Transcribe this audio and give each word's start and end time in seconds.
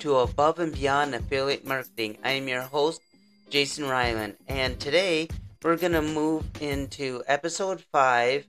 To 0.00 0.16
Above 0.16 0.58
and 0.60 0.72
Beyond 0.72 1.14
Affiliate 1.14 1.66
Marketing. 1.66 2.16
I 2.24 2.30
am 2.30 2.48
your 2.48 2.62
host, 2.62 3.02
Jason 3.50 3.84
Ryland, 3.86 4.34
and 4.48 4.80
today 4.80 5.28
we're 5.62 5.76
going 5.76 5.92
to 5.92 6.00
move 6.00 6.46
into 6.58 7.22
episode 7.26 7.82
5 7.92 8.46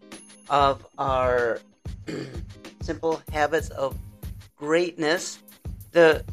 of 0.50 0.88
our 0.98 1.60
Simple 2.82 3.22
Habits 3.34 3.70
of 3.72 3.98
Greatness. 4.56 5.40
The 5.92 6.24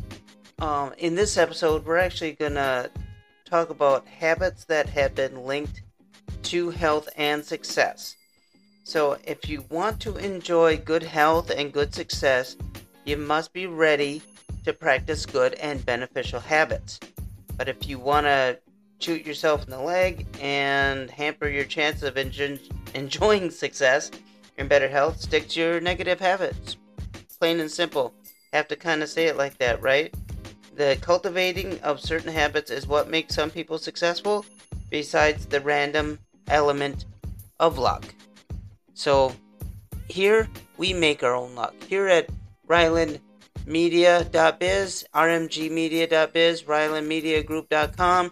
um, 0.61 0.93
in 0.99 1.17
this 1.17 1.37
episode, 1.37 1.85
we're 1.85 1.97
actually 1.97 2.35
going 2.35 2.55
to 2.55 2.89
talk 3.45 3.71
about 3.71 4.07
habits 4.07 4.67
that 4.67 4.89
have 4.91 5.17
been 5.17 5.45
linked 5.45 5.83
to 6.45 6.71
health 6.71 7.09
and 7.17 7.45
success. 7.45 8.15
So, 8.85 9.19
if 9.25 9.49
you 9.49 9.65
want 9.69 9.99
to 10.03 10.17
enjoy 10.17 10.77
good 10.77 11.03
health 11.03 11.51
and 11.51 11.73
good 11.73 11.93
success, 11.93 12.57
you 13.05 13.17
must 13.17 13.53
be 13.53 13.67
ready 13.67 14.23
to 14.69 14.75
practice 14.75 15.25
good 15.25 15.55
and 15.55 15.85
beneficial 15.85 16.41
habits. 16.41 17.01
But 17.57 17.69
if 17.69 17.89
you 17.89 17.99
want 17.99 18.27
to 18.27 18.59
shoot 19.01 19.25
yourself 19.25 19.65
in 19.65 19.71
the 19.71 19.81
leg 19.81 20.27
and 20.41 21.11
hamper 21.11 21.49
your 21.49 21.65
chance 21.65 22.03
of 22.03 22.15
enjo- 22.17 22.61
enjoying 22.95 23.51
success 23.65 24.11
and 24.59 24.69
better 24.69 24.89
health, 24.89 25.21
stick 25.21 25.49
to 25.49 25.61
your 25.61 25.81
negative 25.81 26.21
habits. 26.21 26.77
Plain 27.39 27.61
and 27.61 27.71
simple. 27.71 28.13
Have 28.53 28.69
to 28.69 28.77
kind 28.77 29.03
of 29.03 29.09
say 29.09 29.27
it 29.27 29.37
like 29.37 29.57
that, 29.59 29.81
right? 29.81 30.15
The 30.75 30.99
cultivating 31.01 31.81
of 31.81 31.99
certain 31.99 32.33
habits 32.33 32.71
is 32.71 32.87
what 32.87 33.09
makes 33.09 33.35
some 33.35 33.51
people 33.51 33.79
successful, 33.79 34.45
besides 34.91 35.47
the 35.47 35.61
random 35.61 36.19
element 36.49 37.07
of 37.59 37.79
luck. 37.79 38.05
So 38.93 39.35
here 40.09 40.47
we 40.77 40.93
make 40.93 41.23
our 41.23 41.35
own 41.35 41.55
luck. 41.55 41.75
Here 41.89 42.07
at 42.07 42.29
RylandMedia.biz, 43.67 45.05
RMGmedia.biz, 45.15 46.63
RylandMediaGroup.com, 46.63 48.31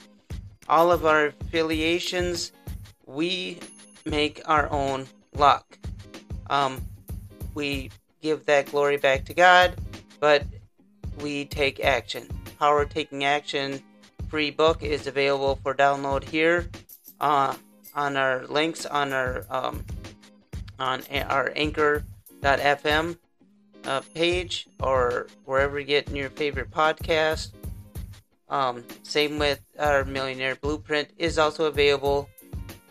all 0.69 0.93
of 0.93 1.07
our 1.07 1.27
affiliations, 1.27 2.53
we 3.07 3.59
make 4.05 4.43
our 4.47 4.71
own 4.71 5.07
luck. 5.35 5.79
Um, 6.49 6.81
we 7.55 7.91
give 8.23 8.47
that 8.47 8.71
glory 8.71 8.97
back 8.97 9.25
to 9.27 9.35
God, 9.35 9.75
but 10.21 10.45
we 11.21 11.45
take 11.45 11.81
action. 11.81 12.27
Power 12.59 12.85
Taking 12.85 13.25
Action 13.25 13.83
free 14.29 14.51
book 14.51 14.83
is 14.83 15.07
available 15.07 15.59
for 15.63 15.75
download 15.75 16.25
here 16.25 16.69
uh, 17.21 17.55
on 17.95 18.17
our 18.17 18.45
links 18.47 18.85
on 18.87 19.13
our 19.13 19.45
um, 19.51 19.85
on 20.79 21.03
our 21.29 21.53
anchor.fm 21.55 23.17
uh, 23.87 24.01
page 24.15 24.67
or 24.83 25.29
wherever 25.45 25.79
you 25.79 25.87
get 25.87 26.09
in 26.09 26.17
your 26.17 26.31
favorite 26.31 26.71
podcast. 26.71 27.53
Um, 28.49 28.85
same 29.03 29.39
with 29.39 29.61
our 29.79 30.05
Millionaire 30.05 30.57
Blueprint 30.57 31.09
is 31.19 31.39
also 31.39 31.65
available 31.65 32.29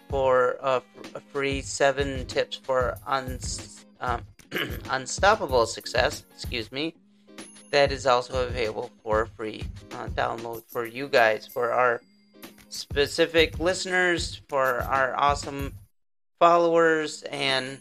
for 0.09 0.57
uh, 0.61 0.81
a 1.13 1.19
free 1.19 1.61
seven 1.61 2.25
tips 2.25 2.57
for 2.57 2.97
um, 3.07 4.21
unstoppable 4.89 5.65
success. 5.65 6.25
Excuse 6.33 6.71
me. 6.71 6.93
That 7.71 7.91
is 7.91 8.05
also 8.05 8.47
available 8.47 8.91
for 9.03 9.25
free 9.25 9.65
uh, 9.91 10.07
download 10.07 10.63
for 10.67 10.85
you 10.85 11.07
guys, 11.07 11.47
for 11.47 11.71
our 11.71 12.01
specific 12.69 13.59
listeners, 13.59 14.41
for 14.47 14.81
our 14.83 15.15
awesome 15.17 15.73
followers 16.39 17.23
and 17.23 17.79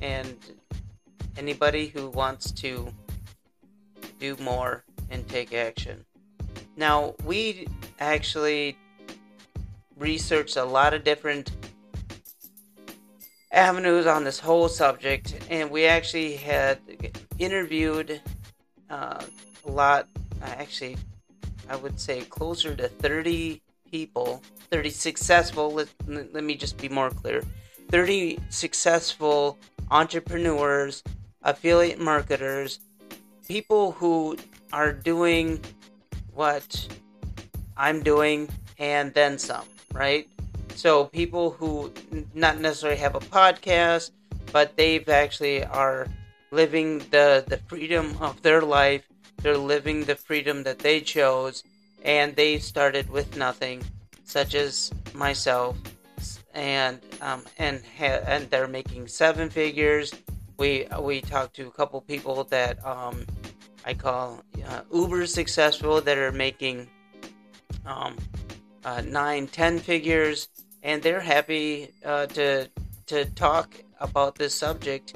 and 0.00 0.36
anybody 1.36 1.88
who 1.88 2.08
wants 2.10 2.50
to 2.52 2.88
do 4.18 4.36
more 4.36 4.84
and 5.10 5.26
take 5.28 5.52
action. 5.52 6.04
Now, 6.76 7.14
we 7.24 7.66
actually 8.00 8.76
researched 9.96 10.56
a 10.56 10.64
lot 10.64 10.94
of 10.94 11.04
different 11.04 11.52
avenues 13.52 14.06
on 14.06 14.24
this 14.24 14.40
whole 14.40 14.68
subject, 14.68 15.34
and 15.48 15.70
we 15.70 15.84
actually 15.84 16.36
had 16.36 16.78
interviewed 17.38 18.20
uh, 18.90 19.22
a 19.64 19.70
lot, 19.70 20.08
actually, 20.42 20.96
I 21.68 21.76
would 21.76 21.98
say 22.00 22.22
closer 22.22 22.74
to 22.74 22.88
30 22.88 23.62
people, 23.90 24.42
30 24.70 24.90
successful, 24.90 25.72
let, 25.72 25.88
let 26.06 26.44
me 26.44 26.56
just 26.56 26.76
be 26.78 26.88
more 26.88 27.10
clear 27.10 27.42
30 27.90 28.40
successful 28.48 29.56
entrepreneurs, 29.90 31.04
affiliate 31.44 32.00
marketers, 32.00 32.80
people 33.46 33.92
who 33.92 34.36
are 34.72 34.92
doing 34.92 35.60
what 36.32 36.88
I'm 37.76 38.02
doing 38.02 38.48
and 38.78 39.14
then 39.14 39.38
some, 39.38 39.66
right? 39.92 40.28
So 40.74 41.04
people 41.04 41.50
who 41.50 41.92
not 42.34 42.60
necessarily 42.60 42.98
have 42.98 43.14
a 43.14 43.20
podcast, 43.20 44.10
but 44.52 44.76
they've 44.76 45.08
actually 45.08 45.64
are 45.64 46.08
living 46.50 46.98
the 47.10 47.44
the 47.46 47.58
freedom 47.68 48.16
of 48.20 48.42
their 48.42 48.62
life. 48.62 49.04
They're 49.42 49.58
living 49.58 50.04
the 50.04 50.16
freedom 50.16 50.62
that 50.64 50.78
they 50.78 51.00
chose, 51.00 51.62
and 52.02 52.34
they 52.34 52.58
started 52.58 53.10
with 53.10 53.36
nothing, 53.36 53.84
such 54.24 54.54
as 54.54 54.90
myself 55.12 55.76
and 56.54 57.00
um, 57.20 57.42
and 57.58 57.82
ha- 57.98 58.22
and 58.26 58.48
they're 58.50 58.68
making 58.68 59.08
seven 59.08 59.50
figures. 59.50 60.12
We 60.56 60.86
we 61.00 61.20
talked 61.20 61.56
to 61.56 61.66
a 61.66 61.70
couple 61.70 62.00
people 62.00 62.44
that 62.44 62.84
um, 62.86 63.26
I 63.84 63.94
call 63.94 64.42
uh, 64.66 64.82
uber 64.92 65.26
successful 65.26 66.00
that 66.00 66.18
are 66.18 66.32
making 66.32 66.88
um, 67.84 68.16
uh, 68.84 69.02
nine, 69.06 69.46
ten 69.46 69.78
figures, 69.78 70.48
and 70.82 71.02
they're 71.02 71.20
happy 71.20 71.92
uh, 72.04 72.26
to 72.26 72.68
to 73.06 73.24
talk 73.26 73.74
about 74.00 74.36
this 74.36 74.54
subject 74.54 75.14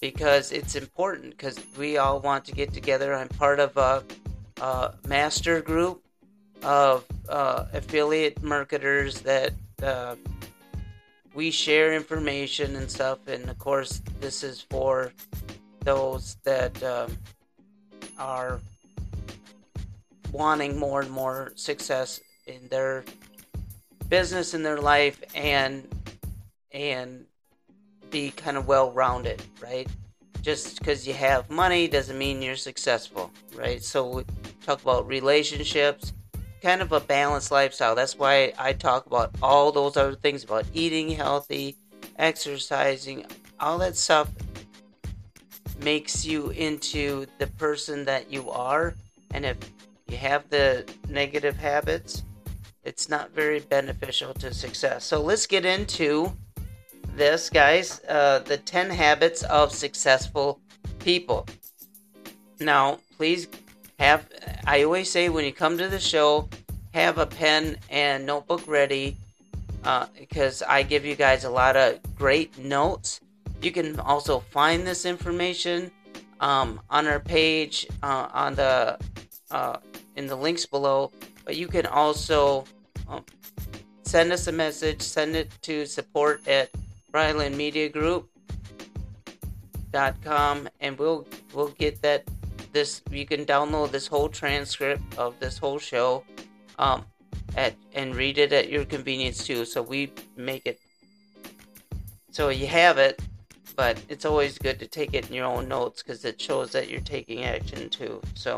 because 0.00 0.52
it's 0.52 0.76
important 0.76 1.30
because 1.30 1.58
we 1.78 1.96
all 1.96 2.20
want 2.20 2.44
to 2.44 2.52
get 2.52 2.72
together. 2.72 3.14
I'm 3.14 3.28
part 3.28 3.60
of 3.60 3.76
a, 3.76 4.04
a 4.60 4.94
master 5.06 5.60
group 5.60 6.02
of 6.62 7.04
uh, 7.28 7.66
affiliate 7.72 8.42
marketers 8.42 9.20
that 9.22 9.52
uh, 9.82 10.16
we 11.36 11.50
share 11.50 11.92
information 11.92 12.74
and 12.76 12.90
stuff, 12.90 13.28
and 13.28 13.50
of 13.50 13.58
course, 13.58 14.00
this 14.20 14.42
is 14.42 14.62
for 14.70 15.12
those 15.84 16.38
that 16.44 16.82
um, 16.82 17.16
are 18.18 18.58
wanting 20.32 20.78
more 20.78 21.02
and 21.02 21.10
more 21.10 21.52
success 21.54 22.20
in 22.46 22.66
their 22.68 23.04
business 24.08 24.54
in 24.54 24.62
their 24.62 24.80
life 24.80 25.22
and 25.34 25.86
and 26.72 27.26
be 28.10 28.30
kind 28.30 28.56
of 28.56 28.66
well 28.66 28.90
rounded, 28.92 29.42
right? 29.60 29.88
Just 30.40 30.78
because 30.78 31.06
you 31.06 31.12
have 31.12 31.50
money 31.50 31.86
doesn't 31.86 32.16
mean 32.16 32.40
you're 32.40 32.56
successful, 32.56 33.30
right? 33.54 33.82
So 33.82 34.08
we 34.08 34.24
talk 34.64 34.80
about 34.80 35.06
relationships, 35.06 36.14
kind 36.62 36.82
of 36.82 36.92
a 36.92 37.00
balanced 37.00 37.50
lifestyle. 37.50 37.94
That's 37.94 38.18
why 38.18 38.52
I 38.58 38.72
talk 38.72 39.06
about 39.06 39.34
all 39.42 39.72
those 39.72 39.96
other 39.96 40.14
things 40.14 40.44
about 40.44 40.64
eating 40.72 41.10
healthy, 41.10 41.76
exercising, 42.18 43.26
all 43.60 43.78
that 43.78 43.96
stuff 43.96 44.30
makes 45.82 46.24
you 46.24 46.50
into 46.50 47.26
the 47.38 47.46
person 47.46 48.04
that 48.04 48.30
you 48.30 48.50
are. 48.50 48.94
And 49.32 49.44
if 49.44 49.56
you 50.08 50.16
have 50.16 50.48
the 50.48 50.84
negative 51.08 51.56
habits, 51.56 52.22
it's 52.84 53.08
not 53.08 53.30
very 53.32 53.60
beneficial 53.60 54.32
to 54.34 54.54
success. 54.54 55.04
So 55.04 55.20
let's 55.20 55.46
get 55.46 55.64
into 55.64 56.32
this, 57.14 57.50
guys. 57.50 58.00
Uh, 58.08 58.40
the 58.44 58.58
10 58.58 58.90
habits 58.90 59.42
of 59.44 59.72
successful 59.72 60.60
people. 60.98 61.46
Now, 62.60 62.98
please 63.16 63.48
have 63.98 64.28
I 64.66 64.82
always 64.82 65.10
say 65.10 65.28
when 65.28 65.44
you 65.44 65.52
come 65.52 65.78
to 65.78 65.88
the 65.88 65.98
show, 66.00 66.48
have 66.92 67.18
a 67.18 67.26
pen 67.26 67.76
and 67.90 68.26
notebook 68.26 68.66
ready 68.66 69.16
uh, 69.84 70.06
because 70.18 70.62
I 70.62 70.82
give 70.82 71.04
you 71.04 71.14
guys 71.14 71.44
a 71.44 71.50
lot 71.50 71.76
of 71.76 71.98
great 72.16 72.58
notes. 72.58 73.20
You 73.62 73.70
can 73.72 73.98
also 74.00 74.40
find 74.40 74.86
this 74.86 75.04
information 75.06 75.90
um, 76.40 76.80
on 76.90 77.06
our 77.06 77.20
page 77.20 77.86
uh, 78.02 78.28
on 78.32 78.54
the 78.54 78.98
uh, 79.50 79.78
in 80.16 80.26
the 80.26 80.36
links 80.36 80.66
below, 80.66 81.12
but 81.44 81.56
you 81.56 81.68
can 81.68 81.86
also 81.86 82.64
um, 83.08 83.24
send 84.02 84.32
us 84.32 84.46
a 84.46 84.52
message. 84.52 85.00
Send 85.00 85.36
it 85.36 85.50
to 85.62 85.86
support 85.86 86.46
at 86.48 86.70
Ryland 87.12 87.56
Media 87.56 87.88
Group 87.88 88.28
dot 89.92 90.16
com 90.22 90.68
and 90.80 90.98
we'll 90.98 91.26
we'll 91.54 91.68
get 91.68 92.02
that 92.02 92.24
this 92.78 93.02
you 93.10 93.26
can 93.32 93.42
download 93.54 93.88
this 93.90 94.06
whole 94.12 94.30
transcript 94.40 95.06
of 95.24 95.30
this 95.44 95.56
whole 95.62 95.80
show 95.92 96.08
um 96.84 97.00
at 97.56 97.74
and 97.98 98.14
read 98.22 98.36
it 98.44 98.52
at 98.60 98.66
your 98.74 98.84
convenience 98.84 99.38
too 99.48 99.64
so 99.64 99.78
we 99.94 100.00
make 100.50 100.64
it 100.72 100.78
so 102.30 102.42
you 102.60 102.66
have 102.66 102.98
it 103.08 103.14
but 103.80 103.94
it's 104.12 104.26
always 104.30 104.58
good 104.66 104.78
to 104.82 104.86
take 104.98 105.12
it 105.18 105.28
in 105.28 105.34
your 105.38 105.48
own 105.54 105.64
notes 105.76 106.02
because 106.02 106.24
it 106.30 106.36
shows 106.40 106.68
that 106.72 106.88
you're 106.90 107.08
taking 107.16 107.44
action 107.44 107.88
too 108.00 108.20
so 108.34 108.52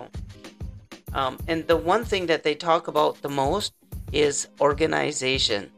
Um, 1.14 1.38
and 1.48 1.66
the 1.66 1.76
one 1.76 2.04
thing 2.04 2.26
that 2.26 2.42
they 2.42 2.54
talk 2.54 2.88
about 2.88 3.22
the 3.22 3.28
most 3.28 3.72
is 4.12 4.48
organization. 4.60 5.70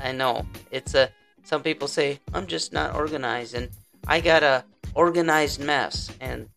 I 0.00 0.12
know 0.12 0.46
it's 0.70 0.94
a. 0.94 1.10
Some 1.42 1.62
people 1.62 1.88
say 1.88 2.20
I'm 2.34 2.46
just 2.46 2.72
not 2.72 2.94
organized, 2.94 3.54
and 3.54 3.68
I 4.06 4.20
got 4.20 4.42
a 4.42 4.64
organized 4.94 5.60
mess. 5.60 6.10
And 6.20 6.48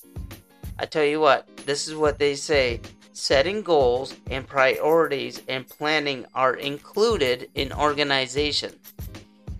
I 0.81 0.85
tell 0.85 1.03
you 1.03 1.19
what, 1.19 1.45
this 1.65 1.89
is 1.89 1.95
what 1.95 2.19
they 2.19 2.35
say: 2.35 2.79
setting 3.11 3.61
goals 3.61 4.15
and 4.31 4.47
priorities 4.47 5.41
and 5.49 5.67
planning 5.67 6.25
are 6.33 6.55
included 6.55 7.49
in 7.53 7.73
organization. 7.73 8.71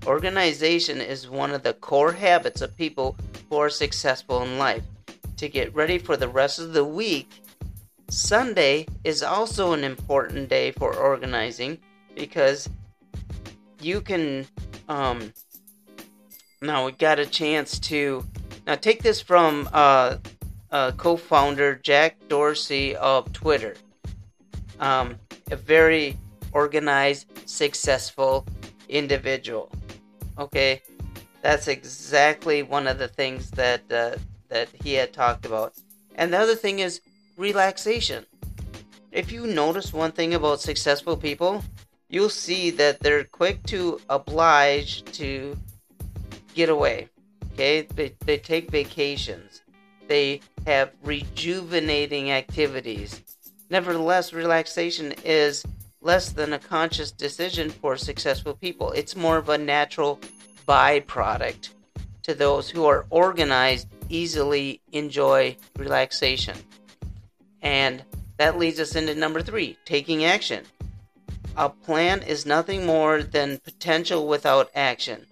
Organization 0.07 1.01
is 1.01 1.29
one 1.29 1.51
of 1.51 1.61
the 1.61 1.73
core 1.73 2.13
habits 2.13 2.61
of 2.61 2.75
people 2.77 3.17
who 3.49 3.57
are 3.57 3.69
successful 3.69 4.43
in 4.43 4.57
life. 4.57 4.83
To 5.35 5.49
get 5.49 5.75
ready 5.75 5.97
for 5.97 6.15
the 6.15 6.29
rest 6.29 6.57
of 6.59 6.71
the 6.71 6.85
week, 6.85 7.29
Sunday 8.09 8.87
is 9.03 9.21
also 9.21 9.73
an 9.73 9.83
important 9.83 10.47
day 10.47 10.71
for 10.71 10.95
organizing 10.95 11.79
because 12.15 12.69
you 13.81 13.99
can. 13.99 14.47
Um, 14.87 15.33
now 16.61 16.85
we 16.85 16.93
got 16.93 17.19
a 17.19 17.25
chance 17.25 17.77
to. 17.79 18.23
Now 18.65 18.75
take 18.75 19.03
this 19.03 19.21
from 19.21 19.69
uh, 19.73 20.17
uh, 20.71 20.91
co-founder 20.91 21.75
Jack 21.75 22.17
Dorsey 22.27 22.95
of 22.95 23.31
Twitter. 23.33 23.75
Um, 24.79 25.17
a 25.51 25.55
very 25.55 26.17
organized, 26.51 27.27
successful 27.45 28.45
individual. 28.87 29.71
Okay, 30.37 30.81
that's 31.41 31.67
exactly 31.67 32.63
one 32.63 32.87
of 32.87 32.97
the 32.97 33.07
things 33.07 33.51
that 33.51 33.81
uh, 33.91 34.17
that 34.49 34.69
he 34.83 34.93
had 34.93 35.13
talked 35.13 35.45
about. 35.45 35.73
And 36.15 36.33
the 36.33 36.39
other 36.39 36.55
thing 36.55 36.79
is 36.79 37.01
relaxation. 37.37 38.25
If 39.11 39.31
you 39.31 39.47
notice 39.47 39.93
one 39.93 40.11
thing 40.11 40.33
about 40.33 40.61
successful 40.61 41.17
people, 41.17 41.63
you'll 42.09 42.29
see 42.29 42.69
that 42.71 42.99
they're 42.99 43.23
quick 43.23 43.63
to 43.63 43.99
oblige 44.09 45.03
to 45.13 45.57
get 46.53 46.69
away. 46.69 47.09
Okay, 47.53 47.81
they, 47.81 48.15
they 48.25 48.37
take 48.37 48.71
vacations, 48.71 49.61
they 50.09 50.41
have 50.67 50.91
rejuvenating 51.03 52.31
activities. 52.31 53.21
Nevertheless, 53.69 54.33
relaxation 54.33 55.13
is 55.23 55.63
less 56.01 56.31
than 56.31 56.53
a 56.53 56.59
conscious 56.59 57.11
decision 57.11 57.69
for 57.69 57.95
successful 57.95 58.55
people. 58.55 58.91
It's 58.91 59.15
more 59.15 59.37
of 59.37 59.47
a 59.47 59.57
natural 59.57 60.19
byproduct 60.67 61.69
to 62.23 62.33
those 62.33 62.69
who 62.69 62.85
are 62.85 63.05
organized, 63.09 63.87
easily 64.09 64.81
enjoy 64.91 65.55
relaxation. 65.77 66.57
And 67.61 68.03
that 68.37 68.57
leads 68.57 68.79
us 68.79 68.95
into 68.95 69.15
number 69.15 69.41
three 69.41 69.77
taking 69.85 70.25
action. 70.25 70.65
A 71.55 71.69
plan 71.69 72.21
is 72.23 72.45
nothing 72.45 72.85
more 72.85 73.21
than 73.21 73.59
potential 73.59 74.27
without 74.27 74.71
action. 74.75 75.25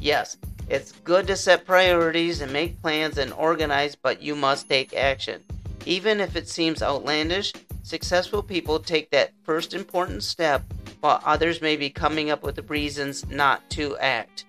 Yes, 0.00 0.36
it's 0.68 0.92
good 0.92 1.26
to 1.28 1.36
set 1.36 1.64
priorities 1.64 2.40
and 2.40 2.52
make 2.52 2.80
plans 2.82 3.18
and 3.18 3.32
organize, 3.32 3.96
but 3.96 4.22
you 4.22 4.36
must 4.36 4.68
take 4.68 4.94
action. 4.94 5.42
Even 5.86 6.20
if 6.20 6.36
it 6.36 6.48
seems 6.48 6.82
outlandish, 6.82 7.52
successful 7.82 8.42
people 8.42 8.78
take 8.78 9.10
that 9.10 9.32
first 9.44 9.72
important 9.72 10.22
step 10.22 10.62
while 11.00 11.22
others 11.24 11.62
may 11.62 11.76
be 11.76 11.88
coming 11.88 12.30
up 12.30 12.42
with 12.42 12.68
reasons 12.70 13.26
not 13.28 13.68
to 13.70 13.96
act. 13.98 14.44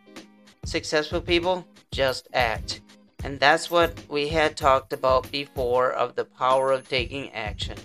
Successful 0.65 1.21
people 1.21 1.65
just 1.91 2.27
act. 2.33 2.81
And 3.23 3.39
that's 3.39 3.69
what 3.69 3.99
we 4.09 4.29
had 4.29 4.55
talked 4.55 4.93
about 4.93 5.31
before 5.31 5.91
of 5.91 6.15
the 6.15 6.25
power 6.25 6.71
of 6.71 6.87
taking 6.87 7.31
action. 7.31 7.77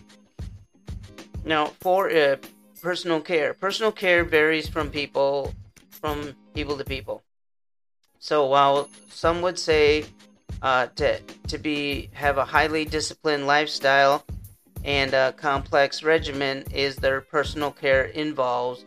Now, 1.44 1.66
for 1.80 2.10
uh, 2.10 2.36
personal 2.82 3.20
care, 3.20 3.54
personal 3.54 3.92
care 3.92 4.24
varies 4.24 4.68
from 4.68 4.90
people 4.90 5.54
from 5.90 6.34
people 6.54 6.76
to 6.76 6.84
people. 6.84 7.23
So 8.24 8.46
while 8.46 8.88
some 9.10 9.42
would 9.42 9.58
say 9.58 10.06
uh, 10.62 10.86
to 10.96 11.20
to 11.20 11.58
be 11.58 12.08
have 12.14 12.38
a 12.38 12.44
highly 12.46 12.86
disciplined 12.86 13.46
lifestyle 13.46 14.24
and 14.82 15.12
a 15.12 15.34
complex 15.34 16.02
regimen 16.02 16.64
is 16.72 16.96
their 16.96 17.20
personal 17.20 17.70
care 17.70 18.04
involves 18.04 18.82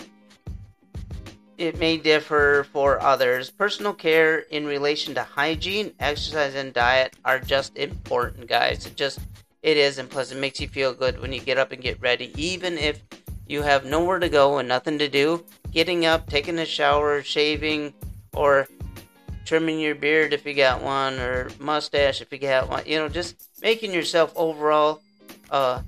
it 1.59 1.77
may 1.77 1.97
differ 1.97 2.65
for 2.73 2.99
others. 2.99 3.51
Personal 3.51 3.93
care 3.93 4.39
in 4.39 4.65
relation 4.65 5.13
to 5.13 5.21
hygiene, 5.21 5.93
exercise, 5.99 6.55
and 6.55 6.73
diet 6.73 7.15
are 7.23 7.39
just 7.39 7.77
important, 7.77 8.47
guys. 8.47 8.87
It 8.87 8.95
just 8.95 9.19
it 9.61 9.77
is, 9.77 9.99
and 9.99 10.09
plus 10.09 10.31
it 10.31 10.39
makes 10.39 10.59
you 10.59 10.67
feel 10.67 10.95
good 10.95 11.21
when 11.21 11.31
you 11.31 11.41
get 11.41 11.59
up 11.59 11.71
and 11.71 11.81
get 11.83 12.01
ready, 12.01 12.33
even 12.41 12.75
if 12.79 13.03
you 13.45 13.61
have 13.61 13.85
nowhere 13.85 14.17
to 14.17 14.29
go 14.29 14.57
and 14.57 14.67
nothing 14.67 14.97
to 14.97 15.07
do. 15.07 15.45
Getting 15.71 16.07
up, 16.07 16.27
taking 16.27 16.57
a 16.57 16.65
shower, 16.65 17.21
shaving, 17.21 17.93
or 18.33 18.67
trimming 19.47 19.79
your 19.79 19.95
beard 19.95 20.33
if 20.33 20.45
you 20.45 20.53
got 20.53 20.83
one, 20.83 21.17
or 21.19 21.49
mustache 21.59 22.21
if 22.21 22.31
you 22.31 22.37
got 22.37 22.69
one. 22.69 22.83
You 22.85 22.97
know, 22.97 23.07
just 23.07 23.49
making 23.61 23.93
yourself 23.93 24.33
overall 24.35 25.01
uh, 25.49 25.81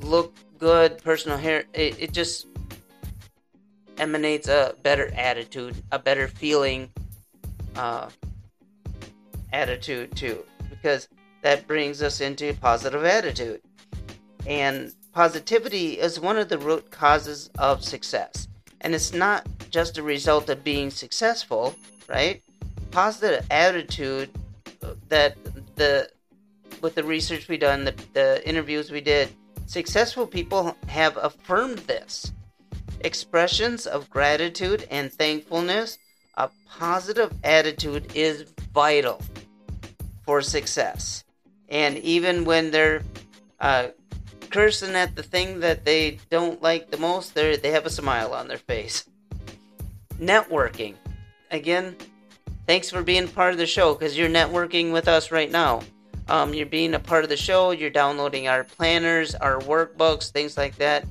look 0.00 0.34
good. 0.58 1.02
Personal 1.02 1.36
hair, 1.36 1.64
it, 1.74 1.96
it 1.98 2.12
just 2.12 2.46
emanates 3.98 4.46
a 4.48 4.74
better 4.84 5.10
attitude, 5.14 5.74
a 5.90 5.98
better 5.98 6.28
feeling 6.28 6.88
uh, 7.74 8.08
attitude 9.52 10.14
too, 10.14 10.44
because 10.70 11.08
that 11.42 11.66
brings 11.66 12.02
us 12.02 12.20
into 12.20 12.54
positive 12.54 13.04
attitude. 13.04 13.60
And 14.46 14.92
positivity 15.12 15.98
is 15.98 16.20
one 16.20 16.38
of 16.38 16.48
the 16.48 16.58
root 16.58 16.90
causes 16.92 17.50
of 17.58 17.82
success. 17.82 18.46
And 18.82 18.94
it's 18.94 19.12
not 19.12 19.46
just 19.68 19.98
a 19.98 20.02
result 20.02 20.48
of 20.48 20.64
being 20.64 20.90
successful, 20.90 21.74
right? 22.08 22.42
Positive 22.90 23.46
attitude 23.50 24.30
that 25.08 25.36
the 25.76 26.10
with 26.82 26.94
the 26.94 27.04
research 27.04 27.48
we 27.48 27.58
done, 27.58 27.84
the, 27.84 27.94
the 28.14 28.48
interviews 28.48 28.90
we 28.90 29.00
did, 29.00 29.28
successful 29.66 30.26
people 30.26 30.76
have 30.88 31.16
affirmed 31.18 31.78
this 31.80 32.32
expressions 33.00 33.86
of 33.86 34.10
gratitude 34.10 34.86
and 34.90 35.12
thankfulness, 35.12 35.98
a 36.36 36.50
positive 36.68 37.32
attitude 37.44 38.12
is 38.14 38.44
vital 38.72 39.20
for 40.24 40.42
success. 40.42 41.24
And 41.68 41.98
even 41.98 42.44
when 42.44 42.70
they're 42.70 43.02
uh, 43.60 43.88
cursing 44.50 44.94
at 44.94 45.14
the 45.14 45.22
thing 45.22 45.60
that 45.60 45.84
they 45.84 46.18
don't 46.30 46.62
like 46.62 46.90
the 46.90 46.98
most, 46.98 47.34
they 47.34 47.56
they 47.56 47.70
have 47.70 47.86
a 47.86 47.90
smile 47.90 48.32
on 48.32 48.48
their 48.48 48.58
face. 48.58 49.08
Networking. 50.18 50.94
Again, 51.50 51.96
thanks 52.70 52.88
for 52.88 53.02
being 53.02 53.26
part 53.26 53.50
of 53.50 53.58
the 53.58 53.66
show 53.66 53.94
because 53.94 54.16
you're 54.16 54.28
networking 54.28 54.92
with 54.92 55.08
us 55.08 55.32
right 55.32 55.50
now. 55.50 55.82
Um, 56.28 56.54
you're 56.54 56.66
being 56.66 56.94
a 56.94 57.00
part 57.00 57.24
of 57.24 57.28
the 57.28 57.36
show. 57.36 57.72
You're 57.72 57.90
downloading 57.90 58.46
our 58.46 58.62
planners, 58.62 59.34
our 59.34 59.58
workbooks, 59.62 60.30
things 60.30 60.56
like 60.56 60.76
that, 60.76 61.04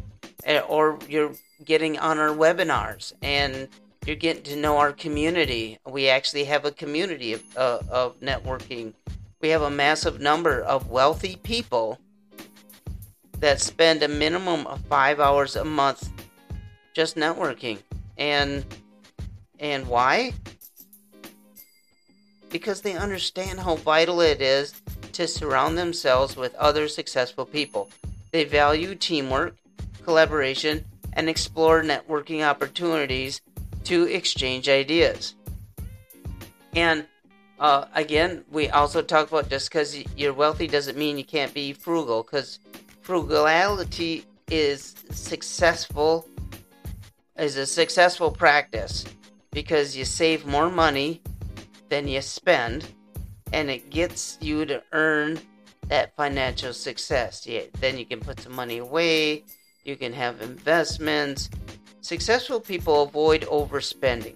eh, 0.45 0.61
or 0.61 0.97
you're 1.09 1.33
getting 1.65 1.99
on 1.99 2.17
our 2.17 2.29
webinars 2.29 3.11
and 3.21 3.67
you're 4.05 4.15
getting 4.15 4.43
to 4.43 4.55
know 4.55 4.77
our 4.77 4.93
community. 4.93 5.77
We 5.85 6.07
actually 6.07 6.45
have 6.45 6.63
a 6.63 6.71
community 6.71 7.33
of, 7.33 7.43
uh, 7.57 7.79
of 7.89 8.17
networking. 8.21 8.93
We 9.41 9.49
have 9.49 9.63
a 9.63 9.69
massive 9.69 10.21
number 10.21 10.61
of 10.61 10.89
wealthy 10.89 11.35
people 11.43 11.99
that 13.39 13.59
spend 13.59 14.01
a 14.01 14.07
minimum 14.07 14.65
of 14.65 14.79
five 14.85 15.19
hours 15.19 15.57
a 15.57 15.65
month 15.65 16.09
just 16.93 17.17
networking. 17.17 17.79
And 18.17 18.63
and 19.59 19.85
why? 19.87 20.31
Because 22.49 22.81
they 22.81 22.93
understand 22.93 23.59
how 23.59 23.75
vital 23.75 24.21
it 24.21 24.41
is 24.41 24.73
to 25.13 25.27
surround 25.27 25.77
themselves 25.77 26.35
with 26.35 26.55
other 26.55 26.87
successful 26.87 27.45
people. 27.45 27.89
They 28.31 28.43
value 28.43 28.95
teamwork, 28.95 29.55
collaboration, 30.03 30.85
and 31.13 31.29
explore 31.29 31.83
networking 31.83 32.45
opportunities 32.45 33.41
to 33.85 34.03
exchange 34.03 34.69
ideas. 34.69 35.35
And 36.75 37.05
uh, 37.59 37.85
again, 37.93 38.45
we 38.51 38.69
also 38.69 39.01
talk 39.01 39.27
about 39.27 39.49
just 39.49 39.69
because 39.69 39.97
you're 40.15 40.33
wealthy 40.33 40.67
doesn't 40.67 40.97
mean 40.97 41.17
you 41.17 41.25
can't 41.25 41.53
be 41.53 41.73
frugal, 41.73 42.23
because 42.23 42.59
frugality 43.01 44.25
is 44.49 44.95
successful, 45.11 46.27
is 47.37 47.57
a 47.57 47.65
successful 47.65 48.31
practice 48.31 49.05
because 49.51 49.97
you 49.97 50.05
save 50.05 50.45
more 50.45 50.69
money 50.69 51.21
than 51.89 52.07
you 52.07 52.21
spend, 52.21 52.87
and 53.51 53.69
it 53.69 53.89
gets 53.89 54.37
you 54.41 54.65
to 54.65 54.81
earn 54.93 55.39
that 55.87 56.15
financial 56.15 56.73
success. 56.73 57.45
Yeah, 57.47 57.63
then 57.79 57.97
you 57.97 58.05
can 58.05 58.19
put 58.19 58.39
some 58.39 58.55
money 58.55 58.77
away 58.77 59.43
you 59.89 59.95
can 59.95 60.13
have 60.13 60.41
investments. 60.41 61.49
Successful 62.01 62.59
people 62.59 63.03
avoid 63.03 63.41
overspending. 63.41 64.35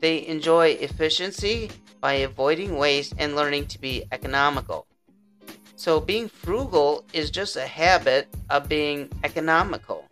They 0.00 0.26
enjoy 0.26 0.76
efficiency 0.80 1.70
by 2.00 2.14
avoiding 2.14 2.76
waste 2.76 3.14
and 3.18 3.34
learning 3.34 3.66
to 3.68 3.80
be 3.80 4.04
economical. 4.12 4.86
So 5.76 6.00
being 6.00 6.28
frugal 6.28 7.04
is 7.12 7.30
just 7.30 7.56
a 7.56 7.66
habit 7.66 8.28
of 8.50 8.68
being 8.68 9.10
economical, 9.24 10.04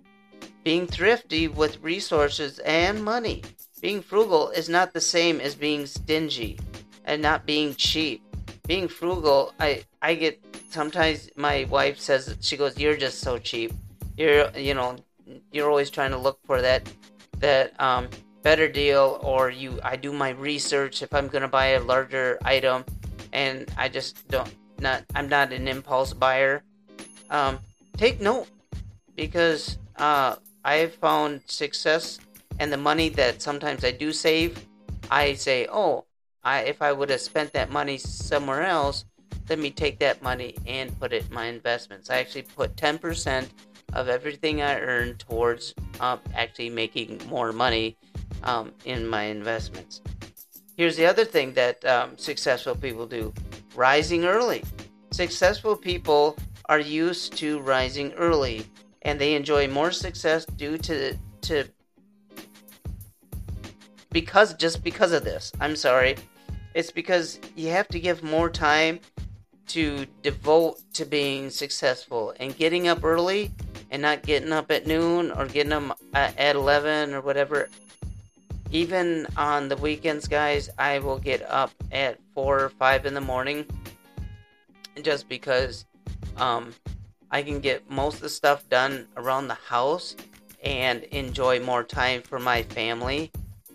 being 0.64 0.86
thrifty 0.86 1.48
with 1.48 1.82
resources 1.82 2.58
and 2.60 3.04
money. 3.04 3.42
Being 3.82 4.00
frugal 4.00 4.50
is 4.50 4.68
not 4.68 4.94
the 4.94 5.00
same 5.00 5.40
as 5.40 5.56
being 5.56 5.86
stingy 5.86 6.56
and 7.04 7.20
not 7.20 7.44
being 7.44 7.74
cheap. 7.74 8.22
Being 8.68 8.86
frugal, 8.86 9.52
I 9.58 9.82
I 10.00 10.14
get 10.14 10.38
sometimes 10.70 11.28
my 11.34 11.66
wife 11.68 11.98
says 11.98 12.36
she 12.40 12.56
goes, 12.56 12.78
"You're 12.78 12.96
just 12.96 13.18
so 13.18 13.38
cheap. 13.38 13.72
You're 14.16 14.48
you 14.56 14.74
know 14.74 14.94
you're 15.50 15.68
always 15.68 15.90
trying 15.90 16.12
to 16.12 16.16
look 16.16 16.38
for 16.46 16.62
that 16.62 16.88
that 17.38 17.74
um, 17.80 18.06
better 18.44 18.68
deal, 18.68 19.18
or 19.20 19.50
you 19.50 19.80
I 19.82 19.96
do 19.96 20.12
my 20.12 20.30
research 20.30 21.02
if 21.02 21.12
I'm 21.12 21.26
gonna 21.26 21.48
buy 21.50 21.74
a 21.74 21.82
larger 21.82 22.38
item, 22.44 22.84
and 23.32 23.66
I 23.76 23.88
just 23.88 24.28
don't 24.28 24.54
not 24.78 25.02
I'm 25.16 25.28
not 25.28 25.52
an 25.52 25.66
impulse 25.66 26.12
buyer. 26.14 26.62
Um, 27.30 27.58
take 27.96 28.20
note 28.20 28.46
because 29.16 29.76
uh, 29.96 30.36
I 30.64 30.74
have 30.86 30.94
found 30.94 31.42
success 31.46 32.20
and 32.62 32.72
the 32.72 32.76
money 32.76 33.08
that 33.08 33.42
sometimes 33.42 33.84
I 33.84 33.90
do 33.90 34.12
save. 34.12 34.56
I 35.10 35.34
say, 35.34 35.66
oh, 35.68 36.04
I 36.44 36.60
if 36.60 36.80
I 36.80 36.92
would 36.92 37.10
have 37.10 37.20
spent 37.20 37.52
that 37.54 37.72
money 37.72 37.98
somewhere 37.98 38.62
else, 38.62 39.04
let 39.48 39.58
me 39.58 39.72
take 39.72 39.98
that 39.98 40.22
money 40.22 40.54
and 40.64 40.96
put 41.00 41.12
it 41.12 41.26
in 41.26 41.34
my 41.34 41.46
investments. 41.46 42.08
I 42.08 42.18
actually 42.18 42.42
put 42.42 42.76
10% 42.76 43.48
of 43.94 44.08
everything 44.08 44.62
I 44.62 44.78
earn 44.78 45.16
towards 45.16 45.74
uh, 45.98 46.18
actually 46.36 46.70
making 46.70 47.20
more 47.28 47.52
money 47.52 47.96
um, 48.44 48.72
in 48.84 49.08
my 49.08 49.24
investments. 49.24 50.00
Here's 50.76 50.96
the 50.96 51.06
other 51.06 51.24
thing 51.24 51.54
that 51.54 51.84
um, 51.84 52.16
successful 52.16 52.76
people 52.76 53.06
do 53.08 53.34
rising 53.74 54.24
early. 54.24 54.62
Successful 55.10 55.74
people 55.74 56.38
are 56.66 56.78
used 56.78 57.36
to 57.38 57.58
rising 57.58 58.12
early 58.12 58.64
and 59.02 59.20
they 59.20 59.34
enjoy 59.34 59.66
more 59.66 59.90
success 59.90 60.44
due 60.44 60.78
to 60.78 61.18
to 61.40 61.64
because 64.12 64.54
just 64.54 64.84
because 64.84 65.12
of 65.12 65.24
this. 65.24 65.52
I'm 65.60 65.76
sorry. 65.76 66.16
It's 66.74 66.90
because 66.90 67.38
you 67.54 67.70
have 67.70 67.88
to 67.88 68.00
give 68.00 68.22
more 68.22 68.48
time 68.48 69.00
to 69.68 70.06
devote 70.22 70.80
to 70.94 71.04
being 71.04 71.50
successful 71.50 72.34
and 72.40 72.56
getting 72.56 72.88
up 72.88 73.04
early 73.04 73.50
and 73.90 74.02
not 74.02 74.22
getting 74.22 74.52
up 74.52 74.70
at 74.70 74.86
noon 74.86 75.30
or 75.30 75.46
getting 75.46 75.72
up 75.72 75.98
at 76.14 76.56
11 76.56 77.14
or 77.14 77.20
whatever. 77.20 77.68
Even 78.70 79.26
on 79.36 79.68
the 79.68 79.76
weekends, 79.76 80.26
guys, 80.26 80.70
I 80.78 80.98
will 80.98 81.18
get 81.18 81.42
up 81.42 81.70
at 81.90 82.18
4 82.34 82.60
or 82.60 82.68
5 82.70 83.06
in 83.06 83.14
the 83.14 83.20
morning 83.20 83.66
just 85.02 85.28
because 85.28 85.84
um, 86.36 86.74
I 87.30 87.42
can 87.42 87.60
get 87.60 87.90
most 87.90 88.16
of 88.16 88.20
the 88.22 88.28
stuff 88.28 88.68
done 88.68 89.06
around 89.16 89.48
the 89.48 89.54
house 89.54 90.16
and 90.62 91.02
enjoy 91.04 91.60
more 91.60 91.82
time 91.82 92.22
for 92.22 92.38
my 92.38 92.62
family, 92.62 93.30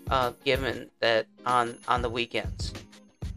uh, 0.09 0.31
given 0.43 0.89
that 0.99 1.27
on 1.45 1.77
on 1.87 2.01
the 2.01 2.09
weekends. 2.09 2.73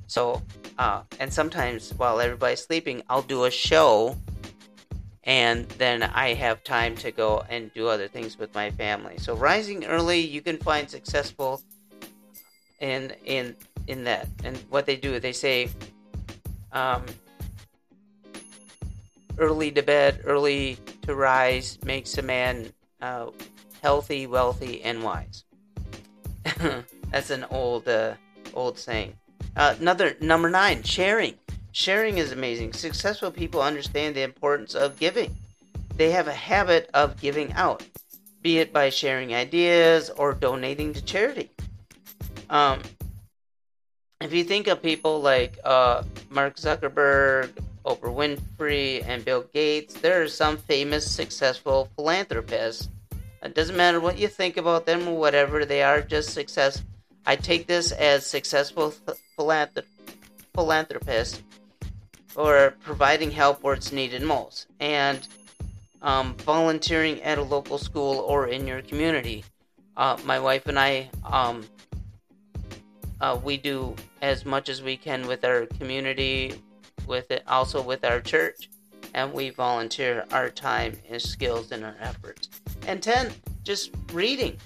So, 0.07 0.43
uh, 0.79 1.03
and 1.21 1.33
sometimes 1.33 1.93
while 1.95 2.21
everybody's 2.21 2.61
sleeping, 2.61 3.03
I'll 3.09 3.23
do 3.23 3.45
a 3.45 3.51
show, 3.51 4.17
and 5.25 5.69
then 5.79 6.03
I 6.03 6.35
have 6.35 6.65
time 6.65 6.97
to 6.97 7.13
go 7.13 7.45
and 7.49 7.73
do 7.75 7.87
other 7.87 8.09
things 8.09 8.39
with 8.39 8.53
my 8.55 8.71
family. 8.73 9.19
So, 9.19 9.35
rising 9.37 9.85
early, 9.85 10.21
you 10.21 10.41
can 10.41 10.59
find 10.59 10.91
successful 10.91 11.63
in 12.81 13.13
in 13.25 13.55
in 13.87 14.05
that. 14.05 14.29
And 14.45 14.57
what 14.71 14.87
they 14.87 14.97
do, 14.97 15.21
they 15.21 15.33
say, 15.33 15.71
um, 16.73 17.05
early 19.39 19.71
to 19.73 19.83
bed, 19.83 20.23
early 20.25 20.79
to 21.03 21.15
rise 21.15 21.79
makes 21.85 22.19
a 22.19 22.23
man 22.23 22.73
uh, 23.01 23.31
healthy, 23.83 24.27
wealthy, 24.27 24.83
and 24.83 25.03
wise. 25.03 25.45
That's 27.11 27.31
an 27.31 27.45
old, 27.51 27.89
uh, 27.89 28.15
old 28.55 28.79
saying. 28.79 29.15
Uh, 29.57 29.75
another 29.81 30.17
number 30.21 30.51
nine, 30.51 30.83
sharing. 30.83 31.35
Sharing 31.73 32.19
is 32.19 32.33
amazing. 32.33 32.73
Successful 32.73 33.31
people 33.31 33.63
understand 33.63 34.15
the 34.15 34.23
importance 34.23 34.75
of 34.75 34.99
giving. 34.99 35.37
They 35.97 36.11
have 36.11 36.29
a 36.29 36.33
habit 36.33 36.89
of 36.95 37.21
giving 37.21 37.53
out, 37.53 37.85
be 38.43 38.59
it 38.59 38.73
by 38.73 38.91
sharing 38.91 39.35
ideas 39.35 40.11
or 40.11 40.35
donating 40.35 40.95
to 40.95 41.03
charity. 41.03 41.51
Um, 42.49 42.81
if 44.21 44.33
you 44.33 44.45
think 44.45 44.67
of 44.67 44.83
people 44.83 45.21
like 45.21 45.59
uh, 45.65 46.03
Mark 46.29 46.57
Zuckerberg, 46.57 47.51
Oprah 47.87 48.15
Winfrey, 48.15 49.05
and 49.07 49.25
Bill 49.25 49.45
Gates, 49.55 49.95
there 49.95 50.23
are 50.23 50.29
some 50.29 50.57
famous, 50.57 51.11
successful 51.11 51.89
philanthropists. 51.97 52.89
It 53.43 53.55
doesn't 53.55 53.77
matter 53.77 54.01
what 54.01 54.19
you 54.19 54.29
think 54.29 54.57
about 54.57 54.87
them 54.87 55.09
or 55.09 55.17
whatever, 55.17 55.65
they 55.65 55.83
are 55.83 56.03
just 56.03 56.31
success. 56.31 56.83
I 57.27 57.37
take 57.37 57.67
this 57.67 57.93
as 57.93 58.27
successful 58.27 58.95
philanthrop- 59.39 59.85
philanthropists 60.55 61.43
or 62.37 62.75
providing 62.83 63.31
help 63.31 63.63
where 63.63 63.75
it's 63.75 63.93
needed 63.93 64.23
most, 64.23 64.67
and 64.79 65.27
um, 66.03 66.35
volunteering 66.37 67.21
at 67.23 67.39
a 67.39 67.43
local 67.43 67.79
school 67.79 68.19
or 68.21 68.49
in 68.49 68.67
your 68.67 68.83
community. 68.83 69.45
Uh, 69.97 70.17
my 70.25 70.39
wife 70.39 70.67
and 70.67 70.79
I, 70.79 71.11
um, 71.25 71.67
uh, 73.21 73.39
we 73.43 73.57
do 73.57 73.95
as 74.23 74.45
much 74.45 74.69
as 74.69 74.83
we 74.83 74.97
can 74.97 75.27
with 75.27 75.45
our 75.45 75.67
community 75.67 76.55
with 77.07 77.31
it, 77.31 77.43
also 77.47 77.83
with 77.83 78.05
our 78.05 78.21
church, 78.21 78.71
and 79.15 79.33
we 79.33 79.51
volunteer 79.51 80.25
our 80.31 80.49
time 80.49 80.97
and 81.09 81.21
skills 81.21 81.73
and 81.73 81.85
our 81.85 81.97
efforts. 82.01 82.49
And 82.87 83.03
10, 83.03 83.33
just 83.63 83.91
reading. 84.13 84.57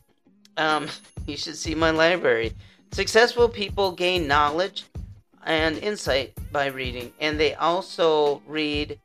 Um, 0.56 0.88
you 1.26 1.36
should 1.36 1.56
see 1.56 1.74
my 1.74 1.90
library. 1.90 2.52
Successful 2.92 3.48
people 3.48 3.92
gain 3.92 4.26
knowledge 4.26 4.84
and 5.44 5.78
insight 5.78 6.32
by 6.52 6.66
reading, 6.66 7.12
and 7.20 7.38
they 7.38 7.54
also 7.54 8.40
read 8.46 8.98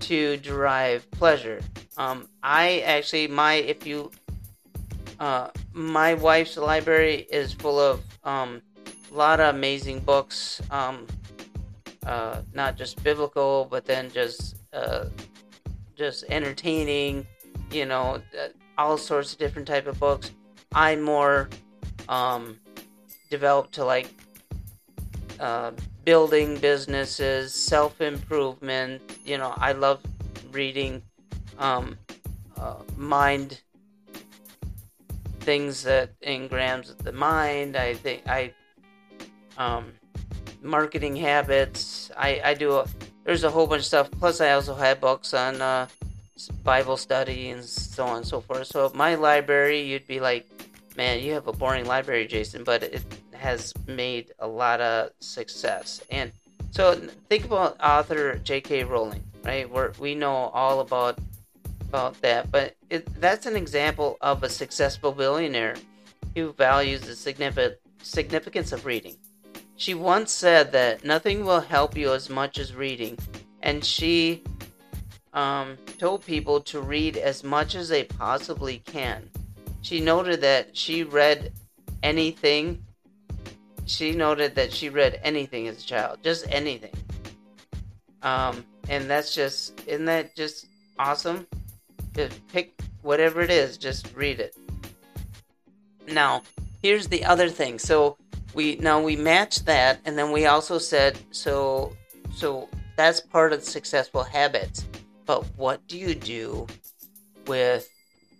to 0.00 0.36
derive 0.38 1.10
pleasure. 1.10 1.60
Um, 1.96 2.28
I 2.42 2.80
actually, 2.80 3.28
my 3.28 3.54
if 3.54 3.86
you, 3.86 4.10
uh, 5.18 5.48
my 5.72 6.14
wife's 6.14 6.56
library 6.56 7.26
is 7.30 7.52
full 7.52 7.78
of 7.78 8.00
um, 8.24 8.62
a 9.10 9.14
lot 9.14 9.40
of 9.40 9.54
amazing 9.54 10.00
books. 10.00 10.62
Um, 10.70 11.06
uh, 12.06 12.42
not 12.52 12.76
just 12.76 13.02
biblical, 13.04 13.68
but 13.70 13.84
then 13.84 14.10
just 14.10 14.56
uh, 14.72 15.04
just 15.94 16.24
entertaining. 16.28 17.26
You 17.72 17.86
know, 17.86 18.22
uh, 18.38 18.48
all 18.76 18.98
sorts 18.98 19.32
of 19.32 19.38
different 19.38 19.66
type 19.66 19.86
of 19.86 19.98
books. 19.98 20.30
I'm 20.74 21.02
more 21.02 21.48
um, 22.08 22.58
developed 23.30 23.72
to 23.74 23.84
like 23.84 24.08
uh, 25.40 25.72
building 26.04 26.58
businesses, 26.58 27.54
self 27.54 28.00
improvement. 28.00 29.02
You 29.24 29.38
know, 29.38 29.54
I 29.56 29.72
love 29.72 30.00
reading 30.52 31.02
um, 31.58 31.96
uh, 32.56 32.76
mind 32.96 33.60
things 35.40 35.82
that 35.82 36.18
engrams 36.20 36.96
the 36.98 37.12
mind. 37.12 37.76
I 37.76 37.94
think 37.94 38.22
I 38.28 38.52
um, 39.56 39.92
marketing 40.62 41.16
habits. 41.16 42.10
I, 42.16 42.40
I 42.44 42.54
do 42.54 42.76
a, 42.76 42.86
there's 43.24 43.44
a 43.44 43.50
whole 43.50 43.66
bunch 43.66 43.80
of 43.80 43.86
stuff. 43.86 44.10
Plus, 44.12 44.40
I 44.40 44.52
also 44.52 44.74
have 44.74 45.00
books 45.00 45.34
on 45.34 45.60
uh, 45.60 45.88
Bible 46.64 46.96
study 46.96 47.50
and 47.50 47.64
so 47.64 48.06
on 48.06 48.18
and 48.18 48.26
so 48.26 48.40
forth. 48.40 48.66
So 48.66 48.90
my 48.94 49.14
library, 49.14 49.82
you'd 49.82 50.06
be 50.06 50.20
like, 50.20 50.48
man, 50.96 51.20
you 51.20 51.32
have 51.32 51.46
a 51.46 51.52
boring 51.52 51.86
library, 51.86 52.26
Jason, 52.26 52.64
but 52.64 52.82
it 52.82 53.02
has 53.32 53.72
made 53.86 54.32
a 54.38 54.46
lot 54.46 54.80
of 54.80 55.10
success. 55.20 56.02
And 56.10 56.32
so 56.70 56.94
think 57.28 57.44
about 57.44 57.76
author 57.80 58.36
J.K. 58.38 58.84
Rowling, 58.84 59.22
right? 59.44 59.70
Where 59.70 59.92
we 59.98 60.14
know 60.14 60.32
all 60.32 60.80
about 60.80 61.18
about 61.88 62.18
that, 62.22 62.50
but 62.50 62.74
it, 62.88 63.06
that's 63.20 63.44
an 63.44 63.54
example 63.54 64.16
of 64.22 64.42
a 64.42 64.48
successful 64.48 65.12
billionaire 65.12 65.76
who 66.34 66.54
values 66.54 67.02
the 67.02 67.14
significant 67.14 67.74
significance 68.02 68.72
of 68.72 68.86
reading. 68.86 69.16
She 69.76 69.92
once 69.92 70.32
said 70.32 70.72
that 70.72 71.04
nothing 71.04 71.44
will 71.44 71.60
help 71.60 71.94
you 71.94 72.14
as 72.14 72.30
much 72.30 72.58
as 72.58 72.74
reading, 72.74 73.18
and 73.60 73.84
she 73.84 74.42
um, 75.32 75.76
told 75.98 76.24
people 76.24 76.60
to 76.60 76.80
read 76.80 77.16
as 77.16 77.42
much 77.42 77.74
as 77.74 77.88
they 77.88 78.04
possibly 78.04 78.78
can. 78.78 79.28
She 79.82 80.00
noted 80.00 80.40
that 80.42 80.76
she 80.76 81.02
read 81.02 81.52
anything. 82.02 82.84
She 83.86 84.12
noted 84.12 84.54
that 84.54 84.72
she 84.72 84.88
read 84.88 85.20
anything 85.22 85.68
as 85.68 85.82
a 85.82 85.86
child, 85.86 86.18
just 86.22 86.46
anything. 86.50 86.94
Um, 88.22 88.64
and 88.88 89.10
that's 89.10 89.34
just, 89.34 89.80
isn't 89.86 90.04
that 90.06 90.36
just 90.36 90.66
awesome? 90.98 91.46
Just 92.14 92.46
pick 92.48 92.80
whatever 93.02 93.40
it 93.40 93.50
is, 93.50 93.76
just 93.78 94.14
read 94.14 94.38
it. 94.38 94.56
Now, 96.08 96.42
here's 96.82 97.08
the 97.08 97.24
other 97.24 97.48
thing. 97.48 97.78
So, 97.78 98.16
we 98.54 98.76
now 98.76 99.00
we 99.00 99.16
matched 99.16 99.66
that 99.66 100.00
and 100.04 100.16
then 100.18 100.30
we 100.30 100.46
also 100.46 100.78
said 100.78 101.18
so 101.30 101.96
so 102.34 102.68
that's 102.96 103.20
part 103.20 103.52
of 103.52 103.62
successful 103.64 104.22
habits. 104.22 104.84
But 105.32 105.46
what 105.56 105.88
do 105.88 105.96
you 105.96 106.14
do 106.14 106.66
with 107.46 107.88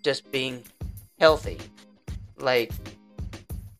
just 0.02 0.30
being 0.30 0.62
healthy? 1.18 1.56
Like, 2.36 2.70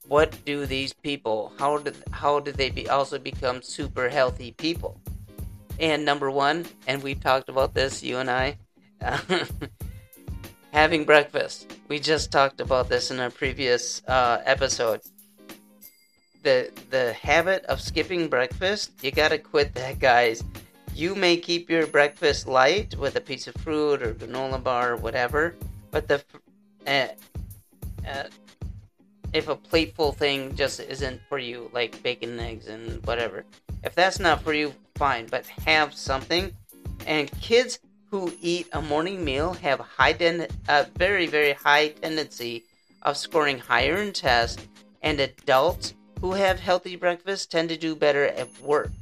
what 0.09 0.35
do 0.47 0.65
these 0.65 0.95
people? 0.95 1.53
How 1.59 1.77
do 1.77 1.93
how 2.11 2.41
do 2.41 2.53
they 2.53 2.71
be 2.71 2.89
also 2.89 3.19
become 3.19 3.61
super 3.61 4.09
healthy 4.09 4.53
people? 4.53 4.99
And 5.79 6.07
number 6.07 6.31
one, 6.31 6.65
and 6.87 7.03
we've 7.03 7.21
talked 7.21 7.51
about 7.51 7.75
this, 7.75 8.03
you 8.03 8.17
and 8.17 8.31
I, 8.31 8.57
having 10.73 11.05
breakfast. 11.05 11.71
We 11.89 11.99
just 12.01 12.33
talked 12.33 12.63
about 12.63 12.89
this 12.89 13.11
in 13.11 13.21
a 13.21 13.29
previous 13.29 14.01
uh, 14.09 14.41
episode. 14.47 15.03
The 16.45 16.73
the 16.89 17.13
habit 17.13 17.67
of 17.67 17.79
skipping 17.79 18.29
breakfast, 18.29 19.05
you 19.05 19.11
gotta 19.11 19.37
quit 19.37 19.75
that, 19.75 19.99
guys. 19.99 20.43
You 20.95 21.15
may 21.15 21.37
keep 21.37 21.71
your 21.71 21.87
breakfast 21.87 22.47
light 22.47 22.97
with 22.97 23.17
a 23.17 23.21
piece 23.21 23.47
of 23.47 23.55
fruit 23.57 24.03
or 24.03 24.15
granola 24.15 24.63
bar 24.63 24.93
or 24.93 24.97
whatever, 24.97 25.55
but 25.91 26.07
the 26.07 26.23
uh, 26.87 27.09
uh, 28.07 28.25
if 29.33 29.49
a 29.49 29.57
plateful 29.57 30.13
thing 30.13 30.55
just 30.55 30.81
isn't 30.81 31.21
for 31.29 31.39
you, 31.39 31.71
like 31.73 32.03
bacon 32.03 32.31
and 32.31 32.41
eggs 32.41 32.67
and 32.67 33.05
whatever, 33.07 33.45
if 33.83 33.95
that's 33.95 34.19
not 34.19 34.43
for 34.43 34.53
you, 34.53 34.75
fine, 34.97 35.27
but 35.27 35.47
have 35.47 35.95
something. 35.95 36.53
And 37.07 37.31
kids 37.41 37.79
who 38.11 38.33
eat 38.43 38.69
a 38.75 38.83
morning 38.83 39.25
meal 39.25 39.55
have 39.55 39.81
high 39.81 40.13
den- 40.13 40.47
a 40.69 40.87
very 40.97 41.27
very 41.27 41.55
high 41.55 41.89
tendency 41.89 42.65
of 43.03 43.17
scoring 43.17 43.59
higher 43.59 43.97
in 43.97 44.13
tests, 44.13 44.63
and 45.03 45.19
adults 45.19 45.95
who 46.21 46.33
have 46.33 46.61
healthy 46.61 46.97
breakfasts 46.97 47.47
tend 47.47 47.71
to 47.71 47.77
do 47.77 47.97
better 47.97 48.27
at 48.27 48.49
work, 48.61 48.93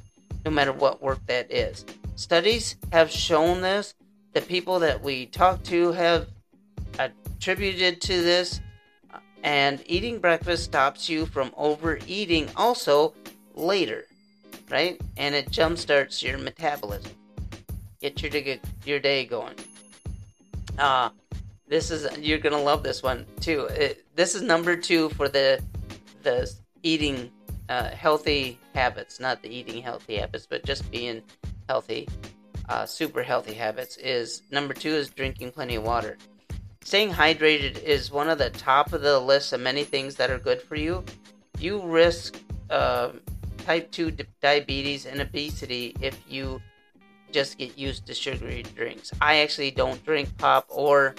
no 0.45 0.51
matter 0.51 0.73
what 0.73 1.03
work 1.03 1.25
that 1.27 1.51
is. 1.51 1.85
Studies 2.17 2.77
have 2.93 3.11
shown 3.11 3.63
this. 3.63 3.95
The 4.33 4.41
people 4.41 4.79
that 4.81 5.03
we 5.03 5.27
talk 5.27 5.63
to 5.65 5.93
have 5.93 6.29
attributed 6.99 8.01
to 8.03 8.23
this 8.23 8.61
and 9.43 9.83
eating 9.87 10.19
breakfast 10.19 10.65
stops 10.65 11.09
you 11.09 11.27
from 11.27 11.53
overeating 11.57 12.49
also 12.57 13.15
later, 13.55 14.05
right? 14.71 15.01
And 15.17 15.35
it 15.35 15.51
jumpstarts 15.51 16.23
your 16.23 16.39
metabolism. 16.39 17.13
Get 18.01 18.23
your 18.23 18.57
your 18.85 18.99
day 18.99 19.25
going. 19.25 19.55
Uh, 20.79 21.11
this 21.69 21.91
is 21.91 22.07
you're 22.19 22.39
gonna 22.39 22.61
love 22.61 22.83
this 22.83 23.03
one 23.03 23.27
too. 23.41 23.63
It, 23.67 24.05
this 24.17 24.35
is 24.35 24.43
number 24.43 24.77
two 24.77 25.11
for 25.11 25.29
the 25.29 25.63
the 26.23 26.53
eating 26.83 27.31
uh, 27.71 27.89
healthy 27.91 28.59
habits, 28.75 29.21
not 29.21 29.41
the 29.43 29.49
eating 29.49 29.81
healthy 29.81 30.17
habits, 30.17 30.45
but 30.45 30.65
just 30.65 30.91
being 30.91 31.23
healthy, 31.69 32.09
uh, 32.69 32.85
super 32.85 33.23
healthy 33.23 33.55
habits. 33.55 33.97
Is 33.99 34.43
number 34.51 34.75
two 34.75 34.91
is 34.91 35.09
drinking 35.09 35.53
plenty 35.53 35.77
of 35.77 35.85
water. 35.85 36.19
Staying 36.83 37.11
hydrated 37.11 37.81
is 37.83 38.11
one 38.11 38.29
of 38.29 38.39
the 38.39 38.51
top 38.51 38.93
of 38.93 39.03
the 39.03 39.19
list 39.21 39.53
of 39.53 39.61
many 39.61 39.85
things 39.85 40.17
that 40.17 40.31
are 40.31 40.39
good 40.39 40.61
for 40.61 40.75
you. 40.75 41.05
You 41.59 41.81
risk 41.83 42.37
uh, 42.71 43.11
type 43.59 43.91
2 43.93 44.17
diabetes 44.43 45.07
and 45.07 45.21
obesity 45.21 45.95
if 46.01 46.19
you 46.29 46.61
just 47.31 47.59
get 47.59 47.79
used 47.79 48.07
to 48.07 48.15
sugary 48.15 48.65
drinks. 48.75 49.13
I 49.21 49.41
actually 49.41 49.71
don't 49.71 50.05
drink 50.05 50.37
pop 50.39 50.65
or 50.69 51.15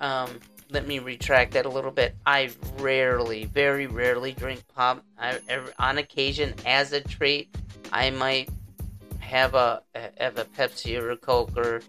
um, 0.00 0.30
let 0.72 0.86
me 0.86 0.98
retract 0.98 1.52
that 1.52 1.66
a 1.66 1.68
little 1.68 1.90
bit. 1.90 2.14
I 2.24 2.50
rarely, 2.78 3.44
very 3.44 3.86
rarely 3.86 4.32
drink 4.32 4.64
pop. 4.74 5.04
I, 5.18 5.38
on 5.78 5.98
occasion, 5.98 6.54
as 6.66 6.92
a 6.92 7.00
treat, 7.00 7.54
I 7.92 8.10
might 8.10 8.48
have 9.20 9.54
a 9.54 9.82
have 10.18 10.38
a 10.38 10.44
Pepsi 10.44 11.00
or 11.00 11.10
a 11.10 11.16
Coke 11.16 11.56
or 11.56 11.82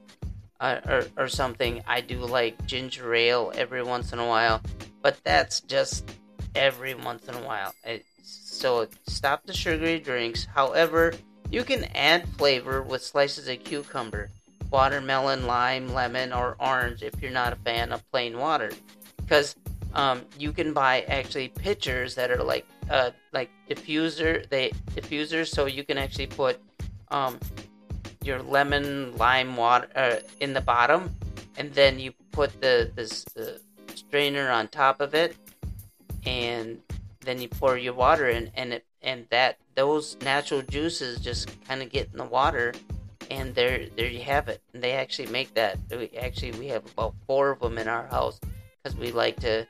uh, 0.60 0.80
or, 0.86 1.06
or 1.18 1.28
something. 1.28 1.82
I 1.88 2.02
do 2.02 2.20
like 2.20 2.66
ginger 2.66 3.14
ale 3.14 3.52
every 3.56 3.84
once 3.84 4.14
in 4.14 4.20
a 4.20 4.28
while, 4.28 4.62
but 5.02 5.18
that's 5.24 5.62
just 5.62 6.10
every 6.56 6.94
once 6.94 7.28
in 7.28 7.36
a 7.36 7.44
while. 7.44 7.74
So 8.22 8.88
stop 9.08 9.46
the 9.46 9.54
sugary 9.54 10.00
drinks. 10.00 10.46
However, 10.46 11.14
you 11.50 11.64
can 11.64 11.86
add 11.96 12.28
flavor 12.38 12.82
with 12.82 13.04
slices 13.04 13.48
of 13.48 13.64
cucumber, 13.64 14.30
watermelon, 14.74 15.46
lime, 15.46 15.94
lemon, 15.94 16.34
or 16.34 16.58
orange 16.60 17.04
if 17.04 17.14
you're 17.22 17.32
not 17.32 17.54
a 17.54 17.56
fan 17.58 17.94
of 17.94 18.04
plain 18.12 18.38
water. 18.38 18.72
Because 19.18 19.56
um, 19.94 20.24
you 20.40 20.52
can 20.52 20.74
buy 20.74 21.02
actually 21.08 21.50
pitchers 21.50 22.16
that 22.16 22.32
are 22.32 22.44
like 22.44 22.66
uh, 22.90 23.12
like 23.32 23.50
diffuser 23.70 24.50
they 24.50 24.72
diffusers, 24.96 25.48
so 25.48 25.68
you 25.68 25.84
can 25.84 25.98
actually 25.98 26.28
put 26.28 26.60
um, 27.10 27.40
your 28.24 28.42
lemon 28.42 29.16
lime 29.18 29.56
water 29.56 29.88
uh, 29.96 30.16
in 30.40 30.54
the 30.54 30.62
bottom, 30.62 31.16
and 31.58 31.72
then 31.74 32.00
you 32.00 32.12
put 32.32 32.60
the 32.60 32.92
this 32.96 33.24
the 33.36 33.62
strainer 33.94 34.50
on 34.50 34.68
top 34.68 35.00
of 35.00 35.14
it, 35.14 35.36
and 36.26 36.82
then 37.22 37.40
you 37.40 37.48
pour 37.48 37.78
your 37.78 37.94
water 37.94 38.28
in, 38.28 38.52
and 38.56 38.74
it 38.74 38.86
and 39.04 39.28
that 39.30 39.60
those 39.76 40.18
natural 40.22 40.62
juices 40.64 41.20
just 41.20 41.50
kind 41.68 41.82
of 41.84 41.92
get 41.92 42.10
in 42.12 42.18
the 42.18 42.26
water, 42.26 42.74
and 43.34 43.56
there 43.56 43.88
there 43.98 44.08
you 44.08 44.22
have 44.22 44.48
it. 44.48 44.62
And 44.74 44.84
they 44.84 44.94
actually 44.94 45.28
make 45.28 45.54
that. 45.56 45.78
We, 45.90 46.10
actually, 46.18 46.52
we 46.52 46.68
have 46.68 46.86
about 46.86 47.16
four 47.28 47.52
of 47.52 47.60
them 47.60 47.78
in 47.78 47.88
our 47.88 48.08
house 48.08 48.40
because 48.84 48.98
we 48.98 49.12
like 49.12 49.40
to 49.42 49.68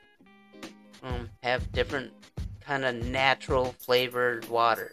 um, 1.02 1.30
have 1.42 1.70
different 1.72 2.12
kind 2.60 2.84
of 2.84 2.94
natural 2.94 3.74
flavored 3.78 4.48
water. 4.48 4.92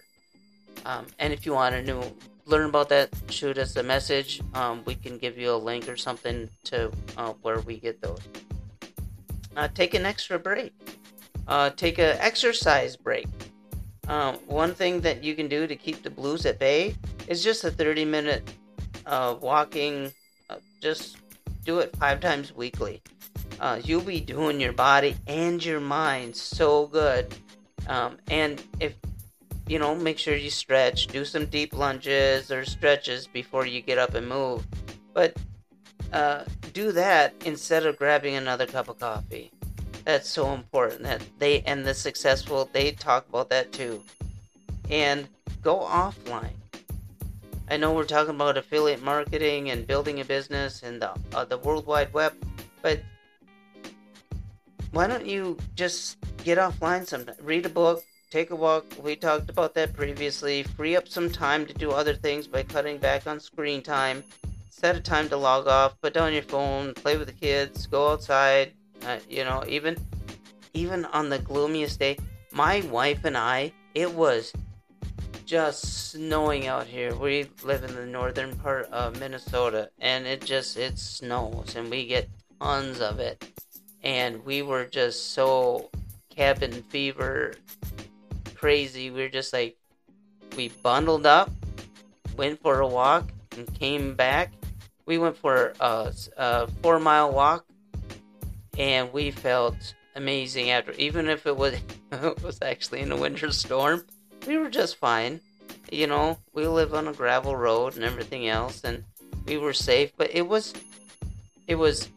Um, 0.86 1.06
and 1.20 1.34
if 1.34 1.46
you 1.46 1.54
want 1.54 1.76
to 1.76 1.84
know 1.84 2.14
learn 2.46 2.70
about 2.70 2.90
that, 2.90 3.10
shoot 3.30 3.58
us 3.58 3.76
a 3.76 3.84
message. 3.84 4.42
Um, 4.54 4.84
we 4.86 4.96
can 4.96 5.18
give 5.18 5.38
you 5.38 5.52
a 5.52 5.56
link 5.56 5.88
or 5.88 5.98
something 5.98 6.50
to 6.66 6.92
uh, 7.18 7.34
where 7.42 7.60
we 7.60 7.78
get 7.78 8.02
those. 8.02 8.22
Uh, 9.56 9.68
take 9.74 9.94
an 9.94 10.06
extra 10.06 10.40
break. 10.40 10.74
Uh, 11.48 11.70
take 11.72 11.98
an 11.98 12.18
exercise 12.20 12.96
break. 12.96 13.28
Um, 14.08 14.36
one 14.48 14.74
thing 14.74 15.02
that 15.02 15.24
you 15.24 15.36
can 15.36 15.48
do 15.48 15.68
to 15.68 15.76
keep 15.76 16.04
the 16.04 16.10
blues 16.10 16.46
at 16.46 16.58
bay 16.58 16.96
is 17.28 17.44
just 17.44 17.64
a 17.64 17.72
30 17.72 18.06
minute 18.06 18.50
uh, 19.12 19.36
walking. 19.40 20.12
Uh, 20.50 20.56
just 20.82 21.18
do 21.64 21.80
it 21.80 21.96
five 21.98 22.20
times 22.20 22.56
weekly. 22.56 23.04
Uh, 23.60 23.80
you'll 23.84 24.02
be 24.02 24.20
doing 24.20 24.60
your 24.60 24.74
body 24.74 25.16
and 25.28 25.64
your 25.64 25.80
mind 25.80 26.36
so 26.36 26.88
good. 26.88 27.36
Um, 27.88 28.18
and 28.30 28.64
if 28.80 28.96
you 29.68 29.80
know, 29.80 29.96
make 29.96 30.18
sure 30.18 30.36
you 30.36 30.50
stretch, 30.50 31.08
do 31.08 31.24
some 31.24 31.46
deep 31.46 31.74
lunges 31.74 32.52
or 32.52 32.66
stretches 32.66 33.28
before 33.28 33.66
you 33.66 33.82
get 33.82 33.98
up 33.98 34.16
and 34.16 34.28
move. 34.28 34.66
But 35.14 35.38
uh, 36.12 36.44
do 36.74 36.92
that 36.92 37.34
instead 37.46 37.86
of 37.86 37.98
grabbing 37.98 38.36
another 38.36 38.66
cup 38.66 38.90
of 38.90 39.00
coffee. 39.00 39.52
That's 40.04 40.28
so 40.28 40.54
important 40.54 41.04
that 41.04 41.22
they 41.38 41.62
and 41.62 41.86
the 41.86 41.94
successful 41.94 42.70
they 42.74 42.92
talk 42.92 43.30
about 43.30 43.50
that 43.50 43.72
too. 43.72 44.04
And 44.90 45.28
go 45.62 45.80
offline. 45.80 46.61
I 47.72 47.78
know 47.78 47.94
we're 47.94 48.04
talking 48.04 48.36
about 48.36 48.58
affiliate 48.58 49.02
marketing 49.02 49.70
and 49.70 49.88
building 49.88 50.20
a 50.20 50.26
business 50.26 50.84
and 50.84 51.02
the 51.02 51.14
uh, 51.34 51.46
the 51.46 51.58
World 51.58 51.86
Wide 51.86 52.12
Web, 52.12 52.34
but 52.82 53.00
why 54.92 55.08
don't 55.08 55.26
you 55.26 55.58
just 55.74 56.18
get 56.44 56.58
offline 56.58 57.08
sometime? 57.08 57.38
Read 57.42 57.66
a 57.66 57.70
book, 57.70 58.04
take 58.30 58.50
a 58.52 58.56
walk. 58.58 58.86
We 59.02 59.16
talked 59.16 59.50
about 59.50 59.74
that 59.76 59.94
previously. 59.94 60.64
Free 60.64 60.98
up 60.98 61.08
some 61.08 61.32
time 61.32 61.66
to 61.66 61.74
do 61.74 61.92
other 61.92 62.14
things 62.14 62.46
by 62.46 62.64
cutting 62.64 62.98
back 62.98 63.26
on 63.26 63.40
screen 63.40 63.82
time. 63.82 64.22
Set 64.70 64.98
a 64.98 65.00
time 65.00 65.30
to 65.30 65.38
log 65.38 65.66
off. 65.68 65.96
Put 66.02 66.14
down 66.14 66.34
your 66.34 66.44
phone. 66.44 66.94
Play 66.94 67.16
with 67.16 67.28
the 67.28 67.48
kids. 67.48 67.88
Go 67.88 68.10
outside. 68.10 68.74
Uh, 69.06 69.20
you 69.30 69.46
know, 69.46 69.64
even 69.66 69.96
even 70.74 71.06
on 71.06 71.30
the 71.30 71.40
gloomiest 71.40 72.00
day, 72.00 72.18
my 72.52 72.82
wife 72.92 73.24
and 73.24 73.38
I, 73.38 73.72
it 73.96 74.14
was 74.14 74.52
just 75.52 76.12
snowing 76.12 76.66
out 76.68 76.88
here. 76.88 77.14
We 77.14 77.46
live 77.62 77.84
in 77.84 77.94
the 77.94 78.06
northern 78.06 78.56
part 78.56 78.86
of 78.86 79.20
Minnesota, 79.20 79.90
and 80.00 80.26
it 80.26 80.46
just 80.46 80.78
it 80.78 80.98
snows, 80.98 81.76
and 81.76 81.92
we 81.92 82.08
get 82.08 82.30
tons 82.62 83.02
of 83.02 83.20
it. 83.20 83.46
And 84.02 84.46
we 84.46 84.62
were 84.62 84.86
just 84.86 85.34
so 85.34 85.90
cabin 86.30 86.72
fever 86.84 87.56
crazy. 88.56 89.12
We 89.12 89.24
were 89.24 89.28
just 89.28 89.52
like, 89.52 89.76
we 90.56 90.70
bundled 90.70 91.26
up, 91.26 91.52
went 92.38 92.62
for 92.62 92.80
a 92.80 92.88
walk, 92.88 93.34
and 93.58 93.78
came 93.78 94.16
back. 94.16 94.54
We 95.06 95.18
went 95.18 95.36
for 95.36 95.74
a, 95.82 96.14
a 96.38 96.68
four 96.82 96.98
mile 96.98 97.34
walk, 97.34 97.66
and 98.78 99.12
we 99.12 99.32
felt 99.32 99.96
amazing 100.16 100.70
after. 100.70 100.94
Even 100.94 101.28
if 101.28 101.46
it 101.46 101.58
was 101.58 101.74
it 102.14 102.42
was 102.42 102.58
actually 102.62 103.02
in 103.02 103.12
a 103.12 103.18
winter 103.18 103.52
storm, 103.52 104.06
we 104.48 104.58
were 104.58 104.70
just 104.70 104.98
fine. 104.98 105.42
You 105.92 106.08
know, 106.08 106.38
we 106.54 106.68
live 106.68 106.94
on 106.94 107.08
a 107.08 107.14
gravel 107.14 107.56
road 107.56 107.96
and 107.96 108.04
everything 108.04 108.48
else, 108.48 108.84
and 108.84 109.04
we 109.46 109.58
were 109.58 109.74
safe. 109.74 110.12
But 110.16 110.34
it 110.34 110.48
was, 110.48 110.74
it 111.68 111.76
was 111.76 112.10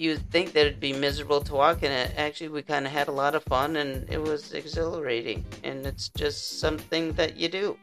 you'd 0.00 0.30
think 0.30 0.52
that 0.52 0.66
it'd 0.66 0.80
be 0.80 0.94
miserable 0.94 1.42
to 1.42 1.54
walk 1.54 1.82
in 1.82 1.92
it. 1.92 2.12
Actually, 2.16 2.48
we 2.48 2.62
kind 2.62 2.86
of 2.86 2.92
had 2.92 3.08
a 3.08 3.12
lot 3.12 3.34
of 3.34 3.44
fun 3.44 3.76
and 3.76 4.08
it 4.08 4.20
was 4.20 4.52
exhilarating. 4.52 5.44
And 5.62 5.86
it's 5.86 6.08
just 6.08 6.58
something 6.58 7.12
that 7.12 7.36
you 7.36 7.48
do. 7.48 7.78